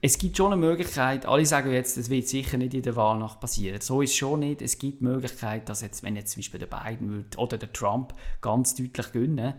es 0.00 0.18
gibt 0.18 0.36
schon 0.36 0.52
eine 0.52 0.60
Möglichkeit, 0.60 1.26
alle 1.26 1.46
sagen 1.46 1.72
jetzt, 1.72 1.96
das 1.96 2.10
wird 2.10 2.28
sicher 2.28 2.58
nicht 2.58 2.74
in 2.74 2.82
der 2.82 2.96
Wahlnacht 2.96 3.40
passieren. 3.40 3.80
So 3.80 4.02
ist 4.02 4.10
es 4.10 4.16
schon 4.16 4.40
nicht. 4.40 4.62
Es 4.62 4.78
gibt 4.78 5.00
die 5.00 5.04
Möglichkeit, 5.04 5.68
dass 5.68 5.80
jetzt, 5.80 6.02
wenn 6.02 6.16
jetzt 6.16 6.32
zum 6.32 6.40
Beispiel 6.40 6.60
der 6.60 6.66
Biden 6.66 7.12
wird, 7.12 7.38
oder 7.38 7.58
der 7.58 7.72
Trump 7.72 8.14
ganz 8.40 8.74
deutlich 8.74 9.12
gewinnen, 9.12 9.54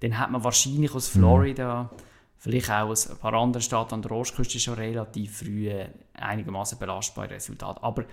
dann 0.00 0.18
hat 0.18 0.30
man 0.30 0.44
wahrscheinlich 0.44 0.94
aus 0.94 1.14
mhm. 1.14 1.20
Florida, 1.20 1.82
mhm. 1.84 1.96
vielleicht 2.38 2.70
auch 2.70 2.88
aus 2.88 3.10
ein 3.10 3.16
paar 3.16 3.34
anderen 3.34 3.62
Staaten 3.62 3.94
an 3.94 4.02
der 4.02 4.12
Ostküste 4.12 4.60
schon 4.60 4.74
relativ 4.74 5.38
früh 5.38 5.70
einigermaßen 6.14 6.78
belastbare 6.78 7.30
Resultate. 7.30 7.82
Aber 7.82 8.04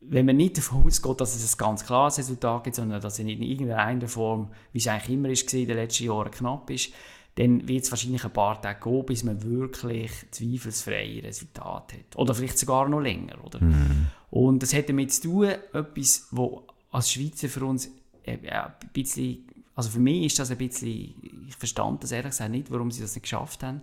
wenn 0.00 0.26
man 0.26 0.36
nicht 0.36 0.58
davon 0.58 0.86
ausgeht, 0.86 1.20
dass 1.20 1.34
es 1.34 1.54
ein 1.54 1.58
ganz 1.58 1.84
klares 1.84 2.18
Resultat 2.18 2.64
gibt, 2.64 2.76
sondern 2.76 3.00
dass 3.00 3.14
es 3.14 3.18
in 3.18 3.28
irgendeiner 3.28 4.08
Form, 4.08 4.50
wie 4.72 4.78
es 4.78 4.88
eigentlich 4.88 5.16
immer 5.16 5.28
ist, 5.28 5.52
in 5.54 5.66
den 5.66 5.76
letzten 5.76 6.04
Jahren 6.04 6.30
knapp 6.30 6.70
ist, 6.70 6.92
dann 7.38 7.68
wird 7.68 7.84
es 7.84 7.92
wahrscheinlich 7.92 8.24
ein 8.24 8.32
paar 8.32 8.60
Tage 8.60 8.80
gehen, 8.82 9.06
bis 9.06 9.22
man 9.22 9.40
wirklich 9.44 10.10
zweifelsfreie 10.32 11.22
Resultate 11.22 11.98
hat. 11.98 12.16
Oder 12.16 12.34
vielleicht 12.34 12.58
sogar 12.58 12.88
noch 12.88 12.98
länger. 12.98 13.36
Oder? 13.44 13.62
Mhm. 13.62 14.08
Und 14.30 14.60
das 14.60 14.74
hat 14.74 14.88
damit 14.88 15.12
zu 15.12 15.22
tun, 15.22 15.48
etwas, 15.72 16.26
wo 16.32 16.64
als 16.90 17.12
Schweizer 17.12 17.48
für 17.48 17.64
uns 17.64 17.90
äh, 18.24 18.38
ein 18.50 18.72
bisschen, 18.92 19.46
also 19.76 19.88
für 19.88 20.00
mich 20.00 20.24
ist 20.24 20.40
das 20.40 20.50
ein 20.50 20.58
bisschen, 20.58 21.14
ich 21.48 21.54
verstand 21.56 22.02
das 22.02 22.10
ehrlich 22.10 22.30
gesagt 22.30 22.50
nicht, 22.50 22.72
warum 22.72 22.90
sie 22.90 23.02
das 23.02 23.14
nicht 23.14 23.22
geschafft 23.22 23.62
haben. 23.62 23.82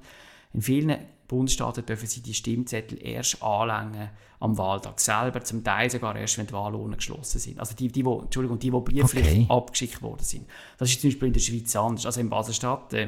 In 0.54 0.62
vielen 0.62 0.98
Bundesstaaten 1.30 1.86
dürfen 1.86 2.08
sie 2.08 2.22
die 2.22 2.34
Stimmzettel 2.34 3.02
erst 3.02 3.42
anlängen 3.42 4.10
am 4.42 4.58
Wahltag 4.58 5.00
selber, 5.00 5.42
zum 5.46 5.64
Teil 5.64 5.90
sogar 5.90 6.18
erst, 6.18 6.38
wenn 6.38 6.48
die 6.48 6.54
Wahlohnen 6.54 6.98
geschlossen 6.98 7.40
sind. 7.40 7.58
Also 7.58 7.74
die, 7.74 7.88
die, 7.88 8.04
die, 8.04 8.10
Entschuldigung, 8.10 8.60
die, 8.60 8.70
die 8.70 8.80
brieflich 8.82 9.26
okay. 9.26 9.46
abgeschickt 9.48 10.02
worden 10.02 10.24
sind. 10.24 10.46
Das 10.78 10.90
ist 10.90 11.00
zum 11.00 11.10
Beispiel 11.10 11.28
in 11.28 11.34
der 11.34 11.40
Schweiz 11.40 11.74
anders. 11.74 12.06
Also 12.06 12.20
in 12.20 12.30
Basel-Stadt 12.30 12.94
äh, 12.94 13.08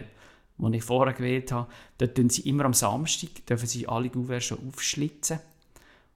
wo 0.57 0.69
ich 0.69 0.83
vorher 0.83 1.13
gewählt 1.13 1.51
habe, 1.51 1.69
dort 1.97 2.15
tun 2.15 2.29
sie 2.29 2.49
immer 2.49 2.65
am 2.65 2.73
Samstag, 2.73 3.45
dürfen 3.45 3.67
sie 3.67 3.87
alle 3.87 4.09
Kuverts 4.09 4.45
schon 4.45 4.67
aufschlitzen. 4.67 5.39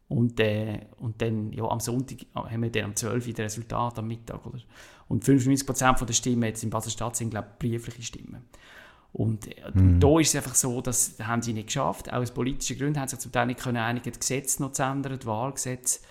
Und, 0.07 0.39
äh, 0.41 0.79
und 0.97 1.21
dann, 1.21 1.53
ja, 1.53 1.63
am 1.63 1.79
Sonntag 1.79 2.17
haben 2.35 2.63
wir 2.63 2.69
dann 2.69 2.85
um 2.85 2.95
12 2.95 3.27
Uhr 3.27 3.33
das 3.33 3.45
Resultat 3.45 3.97
am 3.97 4.07
Mittag. 4.07 4.45
Oder? 4.45 4.59
Und 5.07 5.23
95% 5.23 6.05
der 6.05 6.13
Stimmen 6.13 6.43
jetzt 6.43 6.63
in 6.63 6.69
Basel-Stadt 6.69 7.15
sind, 7.15 7.29
glaube 7.29 7.47
ich, 7.53 7.59
briefliche 7.59 8.03
Stimmen. 8.03 8.45
Und 9.13 9.49
mhm. 9.73 9.99
da 9.99 10.19
ist 10.19 10.29
es 10.29 10.35
einfach 10.35 10.55
so, 10.55 10.81
dass 10.81 11.17
das 11.17 11.27
haben 11.27 11.41
sie 11.41 11.53
nicht 11.53 11.67
geschafft. 11.67 12.11
Auch 12.11 12.21
aus 12.21 12.31
politischen 12.31 12.77
Gründen 12.77 12.99
haben 12.99 13.07
sie 13.07 13.15
sich 13.15 13.23
zum 13.23 13.31
Teil 13.31 13.47
nicht 13.47 13.59
können 13.59 13.77
einigen, 13.77 14.11
Gesetze 14.11 14.61
noch 14.61 14.71
zu 14.71 14.83
ändern, 14.83 15.17
das 15.17 15.25
Wahlgesetz. 15.25 16.01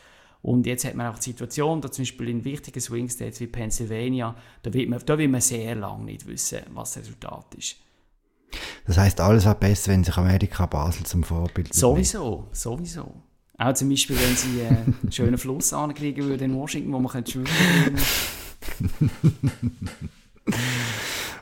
Und 0.43 0.67
jetzt 0.67 0.85
hat 0.85 0.95
man 0.95 1.07
auch 1.07 1.19
die 1.19 1.31
Situation, 1.31 1.81
dass 1.81 1.93
zum 1.93 2.03
Beispiel 2.03 2.29
in 2.31 2.45
wichtigen 2.45 2.81
Swing 2.81 3.09
States 3.09 3.41
wie 3.41 3.47
Pennsylvania, 3.47 4.35
da 4.63 4.73
wird 4.73 4.89
man, 4.89 5.01
da 5.05 5.19
will 5.19 5.29
man 5.29 5.41
sehr 5.41 5.75
lange 5.75 6.05
nicht 6.05 6.27
wissen, 6.27 6.61
was 6.73 6.95
das 6.95 7.03
Resultat 7.03 7.55
ist. 7.55 7.77
Das 8.87 8.99
heißt, 8.99 9.21
alles 9.21 9.45
wäre 9.45 9.55
besser, 9.55 9.93
wenn 9.93 10.05
sich 10.05 10.17
Amerika 10.17 10.67
Basel 10.67 11.05
zum 11.05 11.23
Vorbild 11.23 11.69
nimmt. 11.69 11.75
Sowieso, 11.75 12.49
sowieso. 12.53 13.13
Auch 13.59 13.75
zum 13.75 13.91
Beispiel, 13.91 14.17
wenn 14.17 14.37
sie 14.37 14.63
einen 14.63 14.97
schönen 15.13 15.39
Fluss 15.39 15.73
ankriegen 15.73 16.25
würden 16.25 16.51
in 16.51 16.57
Washington, 16.57 16.93
wo 16.93 16.99
man 16.99 17.13
könnte 17.13 17.31
schwimmen 17.33 17.49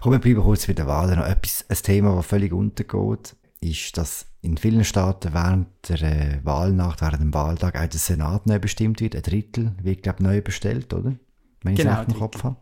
Komm, 0.00 0.12
wir 0.12 0.18
bleiben 0.18 0.42
kurz 0.42 0.66
bei 0.66 0.72
der 0.72 0.86
Wahl. 0.86 1.14
Noch 1.16 1.26
etwas, 1.26 1.64
ein 1.68 1.76
Thema, 1.76 2.16
das 2.16 2.26
völlig 2.26 2.52
untergeht, 2.52 3.36
ist, 3.60 3.96
dass 3.96 4.26
in 4.40 4.56
vielen 4.56 4.84
Staaten 4.84 5.32
während 5.32 5.68
der 5.88 6.02
äh, 6.02 6.40
Wahlnacht, 6.44 7.00
während 7.00 7.22
dem 7.22 7.34
Wahltag 7.34 7.76
auch 7.76 7.86
der 7.86 8.00
Senat 8.00 8.46
neu 8.46 8.58
bestimmt 8.58 9.00
wird. 9.00 9.16
Ein 9.16 9.22
Drittel 9.22 9.74
wird, 9.82 10.02
glaube 10.02 10.18
ich, 10.20 10.24
neu 10.24 10.40
bestellt, 10.42 10.92
oder? 10.94 11.14
Wenn 11.62 11.74
ich 11.74 11.80
genau, 11.80 12.02
es 12.02 12.08
im 12.08 12.18
Kopf 12.18 12.44
habe. 12.44 12.56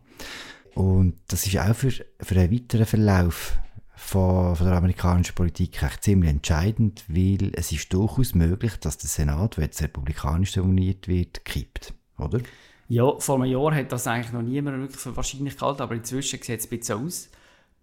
Und 0.73 1.15
das 1.27 1.45
ist 1.45 1.57
auch 1.57 1.75
für, 1.75 1.91
für 1.91 2.39
einen 2.39 2.51
weiteren 2.51 2.85
Verlauf 2.85 3.57
von, 3.97 4.55
von 4.55 4.67
der 4.67 4.75
amerikanischen 4.77 5.33
Politik 5.33 5.81
echt 5.81 6.03
ziemlich 6.03 6.29
entscheidend, 6.29 7.03
weil 7.07 7.51
es 7.53 7.71
ist 7.71 7.91
durchaus 7.91 8.35
möglich, 8.35 8.77
dass 8.79 8.99
der 8.99 9.09
Senat, 9.09 9.57
der 9.57 9.65
jetzt 9.65 9.81
republikanisch 9.81 10.53
dominiert 10.53 11.07
wird, 11.07 11.43
kippt, 11.43 11.95
oder? 12.19 12.39
Ja, 12.87 13.17
vor 13.17 13.35
einem 13.35 13.51
Jahr 13.51 13.73
hat 13.73 13.91
das 13.91 14.05
eigentlich 14.05 14.31
noch 14.31 14.43
niemand 14.43 14.79
wirklich 14.79 15.01
für 15.01 15.15
wahrscheinlich 15.17 15.57
gehalten, 15.57 15.81
aber 15.81 15.95
inzwischen 15.95 16.39
sieht 16.41 16.59
es 16.59 16.67
ein 16.67 16.77
bisschen 16.77 17.05
aus. 17.05 17.29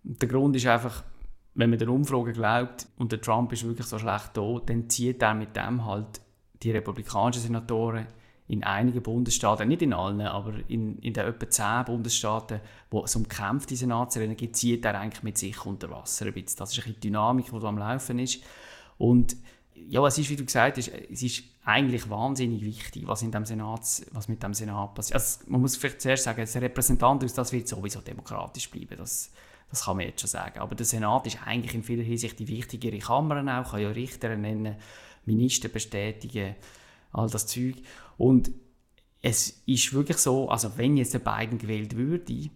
Der 0.04 0.28
Grund 0.28 0.54
ist 0.54 0.66
einfach, 0.66 1.02
wenn 1.54 1.71
man 1.71 1.80
der 1.80 1.88
Umfrage 1.88 2.33
glaubt 2.33 2.87
und 2.97 3.11
der 3.11 3.21
Trump 3.21 3.52
ist 3.52 3.64
wirklich 3.64 3.87
so 3.87 3.99
schlecht 3.99 4.30
da, 4.35 4.61
dann 4.64 4.88
zieht 4.88 5.21
er 5.21 5.35
mit 5.35 5.56
dem 5.56 5.85
halt 5.85 6.21
die 6.62 6.71
republikanischen 6.71 7.42
Senatoren 7.42 8.06
in 8.46 8.62
einigen 8.62 9.02
Bundesstaaten, 9.02 9.68
nicht 9.68 9.80
in 9.80 9.94
allen, 9.94 10.20
aber 10.20 10.52
in, 10.68 10.98
in 10.98 11.14
den 11.14 11.26
etwa 11.26 11.48
zehn 11.48 11.84
Bundesstaaten, 11.86 12.60
wo 12.90 13.04
es 13.04 13.16
um 13.16 13.26
Kämpfe 13.26 13.66
diese 13.68 13.86
Nazirennen 13.86 14.36
gibt, 14.36 14.56
zieht 14.56 14.84
er 14.84 15.00
eigentlich 15.00 15.22
mit 15.22 15.38
sich 15.38 15.64
unter 15.64 15.90
Wasser 15.90 16.26
ein 16.26 16.34
bisschen. 16.34 16.58
Das 16.58 16.72
ist 16.72 16.78
ein 16.78 16.84
bisschen 16.84 17.00
die 17.00 17.08
Dynamik, 17.08 17.46
die 17.46 17.58
da 17.58 17.66
am 17.68 17.78
Laufen 17.78 18.18
ist. 18.18 18.42
Und 18.98 19.36
ja, 19.74 20.06
es 20.06 20.18
ist, 20.18 20.28
wie 20.28 20.36
du 20.36 20.44
gesagt 20.44 20.76
hast, 20.76 20.88
es 20.88 21.22
ist 21.22 21.44
eigentlich 21.64 22.08
wahnsinnig 22.10 22.62
wichtig, 22.62 23.06
was, 23.06 23.22
in 23.22 23.30
dem 23.30 23.44
Senat, 23.44 23.80
was 24.12 24.28
mit 24.28 24.42
dem 24.42 24.52
Senat 24.54 24.94
passiert. 24.94 25.14
Also, 25.14 25.40
man 25.46 25.62
muss 25.62 25.76
vielleicht 25.76 26.02
zuerst 26.02 26.24
sagen, 26.24 26.46
der 26.52 26.62
Repräsentant 26.62 27.22
das 27.36 27.52
wird 27.52 27.66
sowieso 27.66 28.00
demokratisch 28.00 28.70
bleiben. 28.70 28.96
Das, 28.98 29.32
das 29.70 29.84
kann 29.84 29.96
man 29.96 30.06
jetzt 30.06 30.20
schon 30.20 30.28
sagen. 30.28 30.60
Aber 30.60 30.74
der 30.74 30.86
Senat 30.86 31.26
ist 31.26 31.38
eigentlich 31.46 31.74
in 31.74 31.82
vieler 31.82 32.02
Hinsicht 32.02 32.38
die 32.38 32.48
wichtigere 32.48 32.98
Kammer 32.98 33.40
auch, 33.60 33.70
kann 33.70 33.80
ja 33.80 33.88
Richter 33.88 34.36
nennen, 34.36 34.76
Minister 35.24 35.68
bestätigen, 35.68 36.54
all 37.12 37.30
das 37.30 37.46
Zeug. 37.46 37.76
Und 38.16 38.50
es 39.23 39.62
ist 39.66 39.92
wirklich 39.92 40.18
so, 40.18 40.49
also 40.49 40.73
wenn 40.76 40.97
jetzt 40.97 41.14
der 41.14 41.18
Biden 41.21 41.59
gewählt 41.59 41.97
würde, 41.97 42.50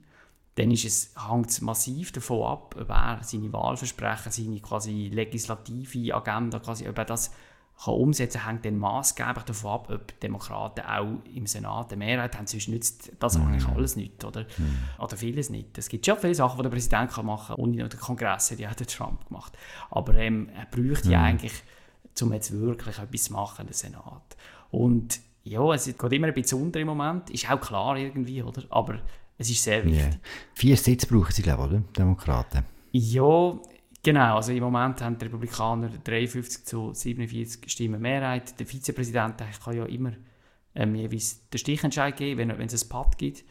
dann 0.57 0.71
ist 0.71 0.85
es, 0.85 1.15
hängt 1.29 1.51
es 1.51 1.61
massiv 1.61 2.13
davon 2.13 2.43
ab, 2.43 2.77
ob 2.79 2.89
er 2.91 3.21
seine 3.23 3.53
Wahlversprechen, 3.53 4.33
seine 4.33 4.61
quasi 4.61 5.09
legislative 5.13 6.15
Agenda, 6.15 6.59
quasi, 6.59 6.89
ob 6.89 6.99
er 6.99 7.05
das 7.05 7.31
kann 7.85 7.95
umsetzen 7.95 8.45
hängt 8.45 8.65
dann 8.65 8.77
maßgeblich 8.77 9.45
davon 9.45 9.71
ab, 9.71 9.91
ob 9.91 10.21
Demokraten 10.21 10.81
auch 10.81 11.23
im 11.33 11.47
Senat 11.47 11.93
eine 11.93 12.05
Mehrheit 12.05 12.37
haben. 12.37 12.49
Sonst 12.49 12.69
nützt 12.69 13.13
das 13.21 13.39
mhm. 13.39 13.47
eigentlich 13.47 13.69
alles 13.69 13.95
nicht, 13.95 14.25
oder? 14.25 14.43
Mhm. 14.59 14.79
Oder 14.99 15.17
vieles 15.17 15.49
nicht. 15.49 15.79
Es 15.79 15.89
gibt 15.89 16.05
schon 16.05 16.19
viele 16.19 16.35
Sachen, 16.35 16.57
die 16.57 16.65
der 16.65 16.71
Präsident 16.71 17.13
kann 17.13 17.27
machen 17.27 17.55
kann. 17.55 17.65
Und 17.65 17.77
der 17.77 17.89
Kongress 17.89 18.51
hat 18.51 18.59
ja 18.59 18.71
auch 18.71 18.75
der 18.75 18.89
Trump 18.89 19.29
gemacht. 19.29 19.57
Aber 19.91 20.15
ähm, 20.15 20.49
er 20.57 20.67
bräuchte 20.67 21.07
mhm. 21.07 21.13
ja 21.13 21.23
eigentlich, 21.23 21.53
um 22.21 22.33
jetzt 22.33 22.51
wirklich 22.51 22.99
etwas 22.99 23.23
zu 23.23 23.33
machen, 23.33 23.67
den 23.67 23.75
Senat. 23.75 24.37
Und 24.73 25.21
ja, 25.49 25.73
es 25.75 25.87
geht 25.87 26.13
immer 26.13 26.29
ein 26.29 26.35
bisschen 26.35 26.63
unter 26.63 26.81
im 26.81 26.87
Moment. 26.89 27.31
Ist 27.31 27.51
auch 27.51 27.61
klar 27.61 27.97
irgendwie, 27.97 28.43
oder? 28.43 28.63
Aber 28.71 29.01
es 29.37 29.51
ist 29.51 29.63
sehr 29.63 29.85
wichtig. 29.85 30.01
Yeah. 30.01 30.21
Vier 30.55 30.77
Sitze 30.77 31.07
brauchen 31.07 31.33
sie, 31.33 31.43
glaube 31.43 31.65
ich, 31.65 31.71
oder? 31.71 31.83
Demokraten. 31.97 32.65
Ja, 32.93 33.59
Genau, 34.03 34.37
also 34.37 34.53
im 34.53 34.63
Moment 34.63 35.03
haben 35.03 35.19
die 35.19 35.25
Republikaner 35.25 35.91
53 36.05 36.65
zu 36.65 36.95
47 36.95 37.69
Stimmen 37.71 38.01
Mehrheit. 38.01 38.59
Der 38.59 38.67
Vizepräsident 38.67 39.35
kann 39.63 39.77
ja 39.77 39.85
immer 39.87 40.13
ähm, 40.75 40.95
jeweils 40.95 41.49
den 41.51 41.59
Stichentscheid 41.59 42.17
geben, 42.17 42.39
wenn, 42.39 42.59
wenn 42.59 42.69
es 42.69 42.85
ein 42.85 42.89
Pad 42.89 43.19
gibt. 43.19 43.45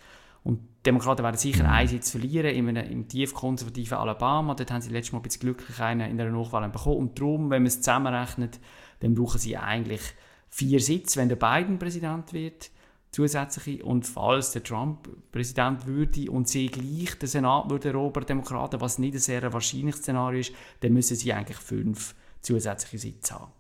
Und 0.44 0.62
die 0.62 0.84
Demokraten 0.86 1.24
werden 1.24 1.38
sicher 1.38 1.66
mhm. 1.66 1.70
einen 1.70 1.90
Sitz 1.90 2.12
verlieren 2.12 2.56
in 2.56 2.70
einem, 2.70 2.90
im 2.90 3.08
tief 3.10 3.34
konservativen 3.34 3.98
Alabama. 3.98 4.56
Dort 4.56 4.72
haben 4.72 4.82
sie 4.82 4.90
letztes 4.90 5.12
Mal 5.12 5.20
ein 5.20 5.24
bisschen 5.24 5.42
glücklich 5.42 5.80
einen 5.82 6.10
in 6.10 6.18
der 6.18 6.32
Nachwahl 6.32 6.68
bekommen. 6.70 6.98
Und 6.98 7.20
darum, 7.20 7.50
wenn 7.50 7.64
man 7.64 7.68
es 7.68 7.82
zusammenrechnet, 7.82 8.62
dann 9.02 9.14
brauchen 9.14 9.40
sie 9.40 9.58
eigentlich 9.58 10.02
vier 10.50 10.80
Sitze, 10.80 11.20
wenn 11.20 11.30
der 11.30 11.36
Biden 11.36 11.80
Präsident 11.80 12.34
wird 12.34 12.72
zusätzliche. 13.12 13.84
Und 13.84 14.06
falls 14.06 14.52
der 14.52 14.64
Trump 14.64 15.10
Präsident 15.32 15.86
würde 15.86 16.30
und 16.32 16.48
sie 16.48 16.68
gleich 16.68 17.18
den 17.18 17.28
Senat 17.28 17.70
würde 17.70 17.90
erobern, 17.90 18.26
Demokraten, 18.26 18.82
was 18.82 19.00
nicht 19.00 19.16
ein 19.16 19.20
sehr 19.20 19.52
wahrscheinliches 19.52 20.02
Szenario 20.02 20.40
ist, 20.40 20.52
dann 20.82 20.94
müssen 20.94 21.16
sie 21.16 21.34
eigentlich 21.34 21.58
fünf 21.58 22.16
zusätzliche 22.42 22.98
Sitze 23.00 23.36
haben. 23.36 23.52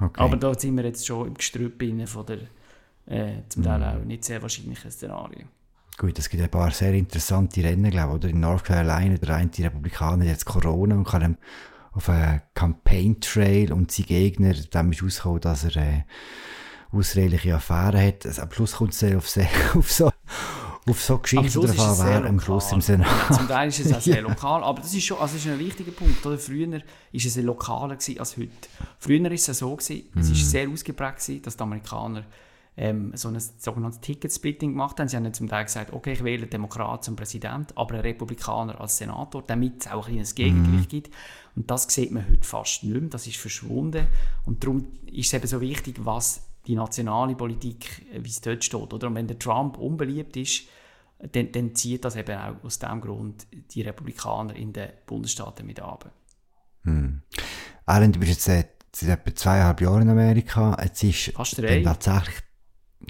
Okay. 0.00 0.20
Aber 0.20 0.36
da 0.36 0.54
sind 0.58 0.76
wir 0.76 0.84
jetzt 0.84 1.06
schon 1.06 1.28
im 1.28 1.34
Gestrüpp 1.34 1.82
von 2.06 2.26
der 2.26 2.38
äh, 3.06 3.42
zum 3.48 3.62
Teil 3.62 3.80
mm. 3.80 3.82
auch 3.82 4.04
nicht 4.04 4.24
sehr 4.24 4.42
wahrscheinlichen 4.42 4.90
Szenario. 4.90 5.46
Gut, 5.96 6.18
es 6.18 6.28
gibt 6.28 6.42
ein 6.42 6.50
paar 6.50 6.72
sehr 6.72 6.92
interessante 6.94 7.62
Rennen, 7.62 7.90
glaube 7.90 8.12
ich. 8.12 8.16
Oder 8.16 8.28
in 8.28 8.40
North 8.40 8.64
Carolina, 8.64 9.16
der 9.16 9.36
eine 9.36 9.50
Republikaner 9.56 10.24
jetzt 10.24 10.44
Corona 10.44 10.96
und 10.96 11.04
kann 11.04 11.36
auf 11.94 12.08
einen 12.08 12.42
Campaign 12.54 13.20
Trail 13.20 13.72
und 13.72 13.92
sein 13.92 14.06
Gegner, 14.06 14.54
dem 14.54 14.92
ist 14.92 15.02
rausgekommen, 15.02 15.40
dass 15.40 15.64
er 15.64 15.76
äh, 15.76 16.02
ausreichliche 16.92 17.54
Affären 17.54 18.00
hat. 18.00 18.26
Also 18.26 18.42
am 18.42 18.52
Schluss 18.52 18.72
kommt 18.72 18.92
es 18.92 19.04
auf, 19.04 19.36
auf 19.76 19.92
so 19.92 20.10
auf 20.86 21.02
so 21.02 21.18
Geschichten 21.18 21.66
drauf 21.66 22.00
an, 22.00 22.06
wer 22.06 22.24
am 22.26 22.40
Schluss 22.40 22.70
im 22.72 22.80
Senat. 22.82 23.06
Ja, 23.30 23.36
zum 23.36 23.48
Teil 23.48 23.68
ist 23.68 23.80
es 23.80 23.92
auch 23.92 24.00
sehr 24.02 24.20
lokal, 24.20 24.62
aber 24.62 24.82
das 24.82 24.92
ist 24.92 25.04
schon 25.04 25.18
also 25.18 25.36
ist 25.36 25.46
ein 25.46 25.58
wichtiger 25.58 25.92
Punkt. 25.92 26.24
Oder? 26.26 26.38
Früher 26.38 26.70
war 26.70 26.80
es 27.12 27.36
lokaler 27.36 27.96
als 28.18 28.36
heute. 28.36 28.50
Früher 28.98 29.22
war 29.22 29.32
es 29.32 29.46
so, 29.46 29.76
gewesen, 29.76 30.08
es 30.14 30.28
war 30.28 30.32
mm. 30.32 30.34
sehr 30.34 30.68
ausgeprägt, 30.68 31.20
gewesen, 31.20 31.42
dass 31.42 31.56
die 31.56 31.62
Amerikaner 31.62 32.24
ähm, 32.76 33.12
so 33.14 33.28
ein 33.28 33.38
sogenanntes 33.38 34.00
Ticket-Splitting 34.00 34.72
gemacht 34.72 34.98
haben. 34.98 35.08
Sie 35.08 35.16
haben 35.16 35.32
zum 35.32 35.48
Teil 35.48 35.64
gesagt, 35.64 35.92
okay, 35.92 36.12
ich 36.12 36.24
wähle 36.24 36.42
einen 36.42 36.50
Demokrat 36.50 37.04
zum 37.04 37.16
Präsident, 37.16 37.76
aber 37.76 37.94
einen 37.94 38.02
Republikaner 38.02 38.80
als 38.80 38.96
Senator, 38.96 39.42
damit 39.42 39.82
es 39.82 39.92
auch 39.92 40.06
ein 40.06 40.12
kleines 40.12 40.34
Gegengleich 40.34 40.86
mm. 40.86 40.88
gibt. 40.88 41.14
Und 41.54 41.70
das 41.70 41.84
sieht 41.84 42.10
man 42.10 42.28
heute 42.28 42.42
fast 42.42 42.82
nicht 42.82 42.92
mehr, 42.92 43.10
das 43.10 43.26
ist 43.26 43.36
verschwunden. 43.36 44.06
Und 44.44 44.64
darum 44.64 44.86
ist 45.06 45.28
es 45.28 45.34
eben 45.34 45.46
so 45.46 45.60
wichtig, 45.60 46.04
was 46.04 46.48
die 46.66 46.74
nationale 46.74 47.36
Politik, 47.36 48.06
äh, 48.12 48.24
wie 48.24 48.28
es 48.28 48.40
dort 48.40 48.64
steht. 48.64 48.92
Oder? 48.92 49.06
Und 49.06 49.14
wenn 49.14 49.28
der 49.28 49.38
Trump 49.38 49.78
unbeliebt 49.78 50.36
ist, 50.36 50.64
dann, 51.32 51.52
dann 51.52 51.74
zieht 51.74 52.04
das 52.04 52.16
eben 52.16 52.36
auch 52.36 52.64
aus 52.64 52.78
diesem 52.78 53.00
Grund 53.00 53.46
die 53.70 53.82
Republikaner 53.82 54.56
in 54.56 54.72
den 54.72 54.90
Bundesstaaten 55.06 55.66
mit 55.66 55.80
ab. 55.80 56.10
Hm. 56.82 57.22
Alan, 57.86 58.12
du 58.12 58.18
bist 58.18 58.32
jetzt 58.32 58.44
seit, 58.44 58.70
seit 58.94 59.20
etwa 59.20 59.34
zweieinhalb 59.34 59.80
Jahren 59.80 60.02
in 60.02 60.10
Amerika. 60.10 60.76
Jetzt 60.82 61.02
ist 61.04 61.32
fast 61.34 61.58
drei. 61.58 61.82
Tatsächlich, 61.82 62.36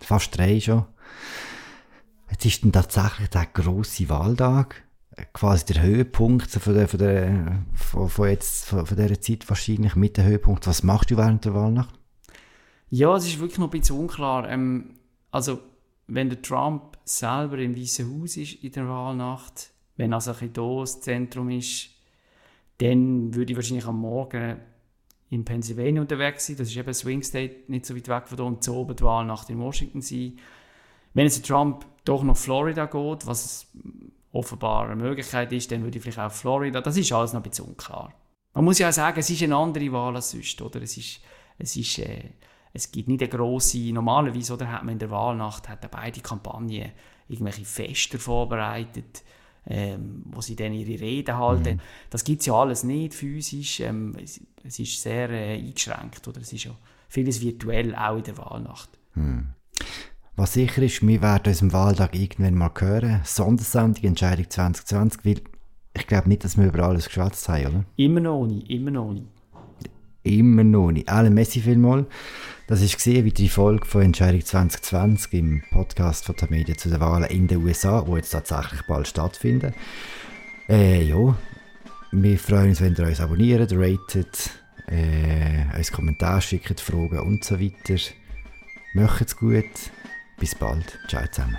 fast 0.03 0.37
drei 0.37 0.61
schon. 0.61 0.85
Jetzt 2.31 2.45
ist 2.47 2.65
dann 2.65 2.73
tatsächlich 2.73 3.29
der 3.29 3.47
grosse 3.47 4.09
Wahltag 4.09 4.85
quasi 5.33 5.67
der 5.67 5.83
Höhepunkt 5.83 6.51
von, 6.51 6.75
der, 6.75 6.89
von, 6.89 6.99
der, 6.99 7.65
von, 7.75 8.09
von, 8.09 8.29
jetzt, 8.29 8.67
von, 8.67 8.87
von 8.87 8.97
dieser 8.97 9.21
Zeit 9.21 9.49
wahrscheinlich 9.49 9.95
mit 9.97 10.17
dem 10.17 10.25
Höhepunkt. 10.25 10.67
Was 10.67 10.83
machst 10.83 11.11
du 11.11 11.17
während 11.17 11.45
der 11.45 11.55
Wahlnacht? 11.55 11.95
Ja, 12.91 13.15
es 13.17 13.27
ist 13.27 13.39
wirklich 13.39 13.59
noch 13.59 13.69
ein 13.69 13.79
bisschen 13.79 13.99
unklar. 13.99 14.49
Ähm, 14.49 14.99
also, 15.31 15.61
wenn 16.07 16.29
der 16.29 16.43
Trump 16.43 16.99
selber 17.05 17.59
im 17.59 17.77
Weißen 17.77 18.21
Haus 18.21 18.37
ist 18.37 18.63
in 18.63 18.73
der 18.73 18.89
Wahlnacht, 18.89 19.71
wenn 19.97 20.13
also 20.13 20.33
ein 20.33 20.39
bisschen 20.39 20.55
hier 20.55 20.81
das 20.81 21.01
Zentrum 21.01 21.51
ist, 21.51 21.91
dann 22.79 23.35
würde 23.35 23.53
ich 23.53 23.57
wahrscheinlich 23.57 23.87
am 23.87 24.01
Morgen 24.01 24.59
in 25.31 25.45
Pennsylvania 25.45 26.03
unterwegs 26.03 26.47
sein. 26.47 26.57
Das 26.57 26.69
ist 26.69 26.77
eben 26.77 26.95
Swing 26.95 27.23
State, 27.23 27.65
nicht 27.69 27.87
so 27.87 27.97
weit 27.97 28.09
weg 28.09 28.29
von 28.29 28.37
hier, 28.37 28.47
und 28.47 28.63
zu 28.63 28.75
oben 28.75 28.97
die 28.97 29.03
Wahlnacht 29.03 29.51
in 29.51 29.59
Washington 29.59 30.01
sein. 30.01 30.39
Wenn 31.15 31.27
es 31.27 31.41
Trump 31.43 31.87
doch 32.05 32.23
nach 32.23 32.37
Florida 32.37 32.87
geht, 32.87 33.27
was 33.27 33.67
offenbar 34.33 34.87
eine 34.87 34.97
Möglichkeit 34.97 35.53
ist, 35.53 35.71
dann 35.71 35.83
würde 35.83 35.99
ich 35.99 36.03
vielleicht 36.03 36.19
auch 36.19 36.33
Florida. 36.33 36.81
Das 36.81 36.97
ist 36.97 37.13
alles 37.13 37.33
noch 37.33 37.41
ein 37.41 37.49
bisschen 37.49 37.67
unklar. 37.67 38.13
Man 38.53 38.65
muss 38.65 38.79
ja 38.79 38.89
auch 38.89 38.93
sagen, 38.93 39.19
es 39.19 39.31
ist 39.31 39.43
eine 39.43 39.57
andere 39.57 39.93
Wahl 39.93 40.17
als 40.17 40.31
sonst, 40.31 40.61
oder? 40.61 40.83
Es 40.83 40.97
ist, 40.97 41.21
es 41.59 41.77
ist 41.77 41.99
äh, 41.99 42.31
es 42.77 42.91
gibt 42.91 43.09
nicht 43.09 43.23
eine 43.23 43.31
grosse, 43.31 43.93
normalerweise 43.93 44.53
oder 44.53 44.71
hat 44.71 44.83
man 44.83 44.95
in 44.95 44.99
der 44.99 45.11
Wahlnacht 45.11 45.69
hat 45.69 45.89
beide 45.93 46.21
Kampagnen 46.21 46.91
irgendwelche 47.29 47.65
Fester 47.65 48.19
vorbereitet, 48.19 49.23
ähm, 49.67 50.23
wo 50.27 50.41
sie 50.41 50.57
dann 50.57 50.73
ihre 50.73 51.01
Reden 51.01 51.37
halten. 51.37 51.77
Mhm. 51.77 51.81
Das 52.11 52.25
gibt 52.25 52.41
es 52.41 52.47
ja 52.47 52.55
alles 52.55 52.85
nicht 52.85 53.15
physisch. 53.15 53.81
Ähm, 53.81 54.15
es, 54.23 54.41
es, 54.63 54.79
ist 54.79 55.01
sehr 55.01 55.31
äh, 55.31 55.55
eingeschränkt 55.55 56.27
oder 56.29 56.41
es 56.41 56.53
ist 56.53 56.65
ja 56.65 56.73
vieles 57.09 57.41
virtuell 57.41 57.95
auch 57.95 58.17
in 58.17 58.25
der 58.25 58.39
Wahlnacht. 58.39 58.91
Mhm. 59.15 59.49
Was 60.37 60.55
sicher 60.55 60.83
ist, 60.83 61.07
wir 61.07 61.23
werden 61.23 61.47
uns 61.47 61.63
im 61.63 61.73
Wahltag 61.73 62.15
irgendwann 62.15 62.55
mal 62.55 62.71
hören. 62.77 63.21
Sondersendung 63.25 64.03
Entscheidung 64.03 64.51
2020, 64.51 65.25
weil 65.25 65.41
ich 65.97 66.07
glaube 66.09 66.29
nicht, 66.29 66.43
dass 66.43 66.57
wir 66.57 66.67
über 66.67 66.83
alles 66.83 67.07
geschwätzt 67.07 67.49
haben, 67.49 67.67
oder? 67.67 67.85
Immer 67.97 68.21
noch 68.21 68.47
nicht, 68.47 68.69
immer 68.69 68.91
noch 68.91 69.13
nicht. 69.13 69.29
Immer 70.25 70.65
noch 70.65 70.91
nicht. 70.91 71.09
Alle 71.09 71.31
Messi 71.31 71.61
vielmal. 71.61 72.07
Das 72.67 72.81
ist 72.81 72.97
gesehen 72.97 73.27
wie 73.27 73.33
die 73.33 73.51
Folge 73.51 73.85
von 73.85 74.01
Entscheidung 74.01 74.43
2020 74.43 75.35
im 75.35 75.63
Podcast 75.71 76.25
von 76.25 76.35
der 76.37 76.49
Medien 76.51 76.79
zu 76.79 76.89
den 76.89 76.99
Wahlen 76.99 77.25
in 77.25 77.47
den 77.47 77.63
USA, 77.63 78.07
wo 78.07 78.17
jetzt 78.17 78.31
tatsächlich 78.31 78.81
bald 78.89 79.07
stattfinden. 79.07 79.75
Äh, 80.67 81.03
ja, 81.03 81.37
wir 82.11 82.39
freuen 82.39 82.71
uns, 82.71 82.81
wenn 82.81 82.95
ihr 82.95 83.07
uns 83.07 83.21
abonniert, 83.21 83.71
ratet, 83.73 84.51
äh, 84.89 85.77
uns 85.77 85.93
Kommentare 85.93 86.41
schickt, 86.41 86.81
Fragen 86.81 87.19
und 87.19 87.45
so 87.45 87.61
weiter. 87.61 88.01
Macht's 88.95 89.37
gut. 89.37 89.65
Bis 90.39 90.55
bald. 90.55 90.99
Ciao 91.07 91.27
zusammen. 91.31 91.59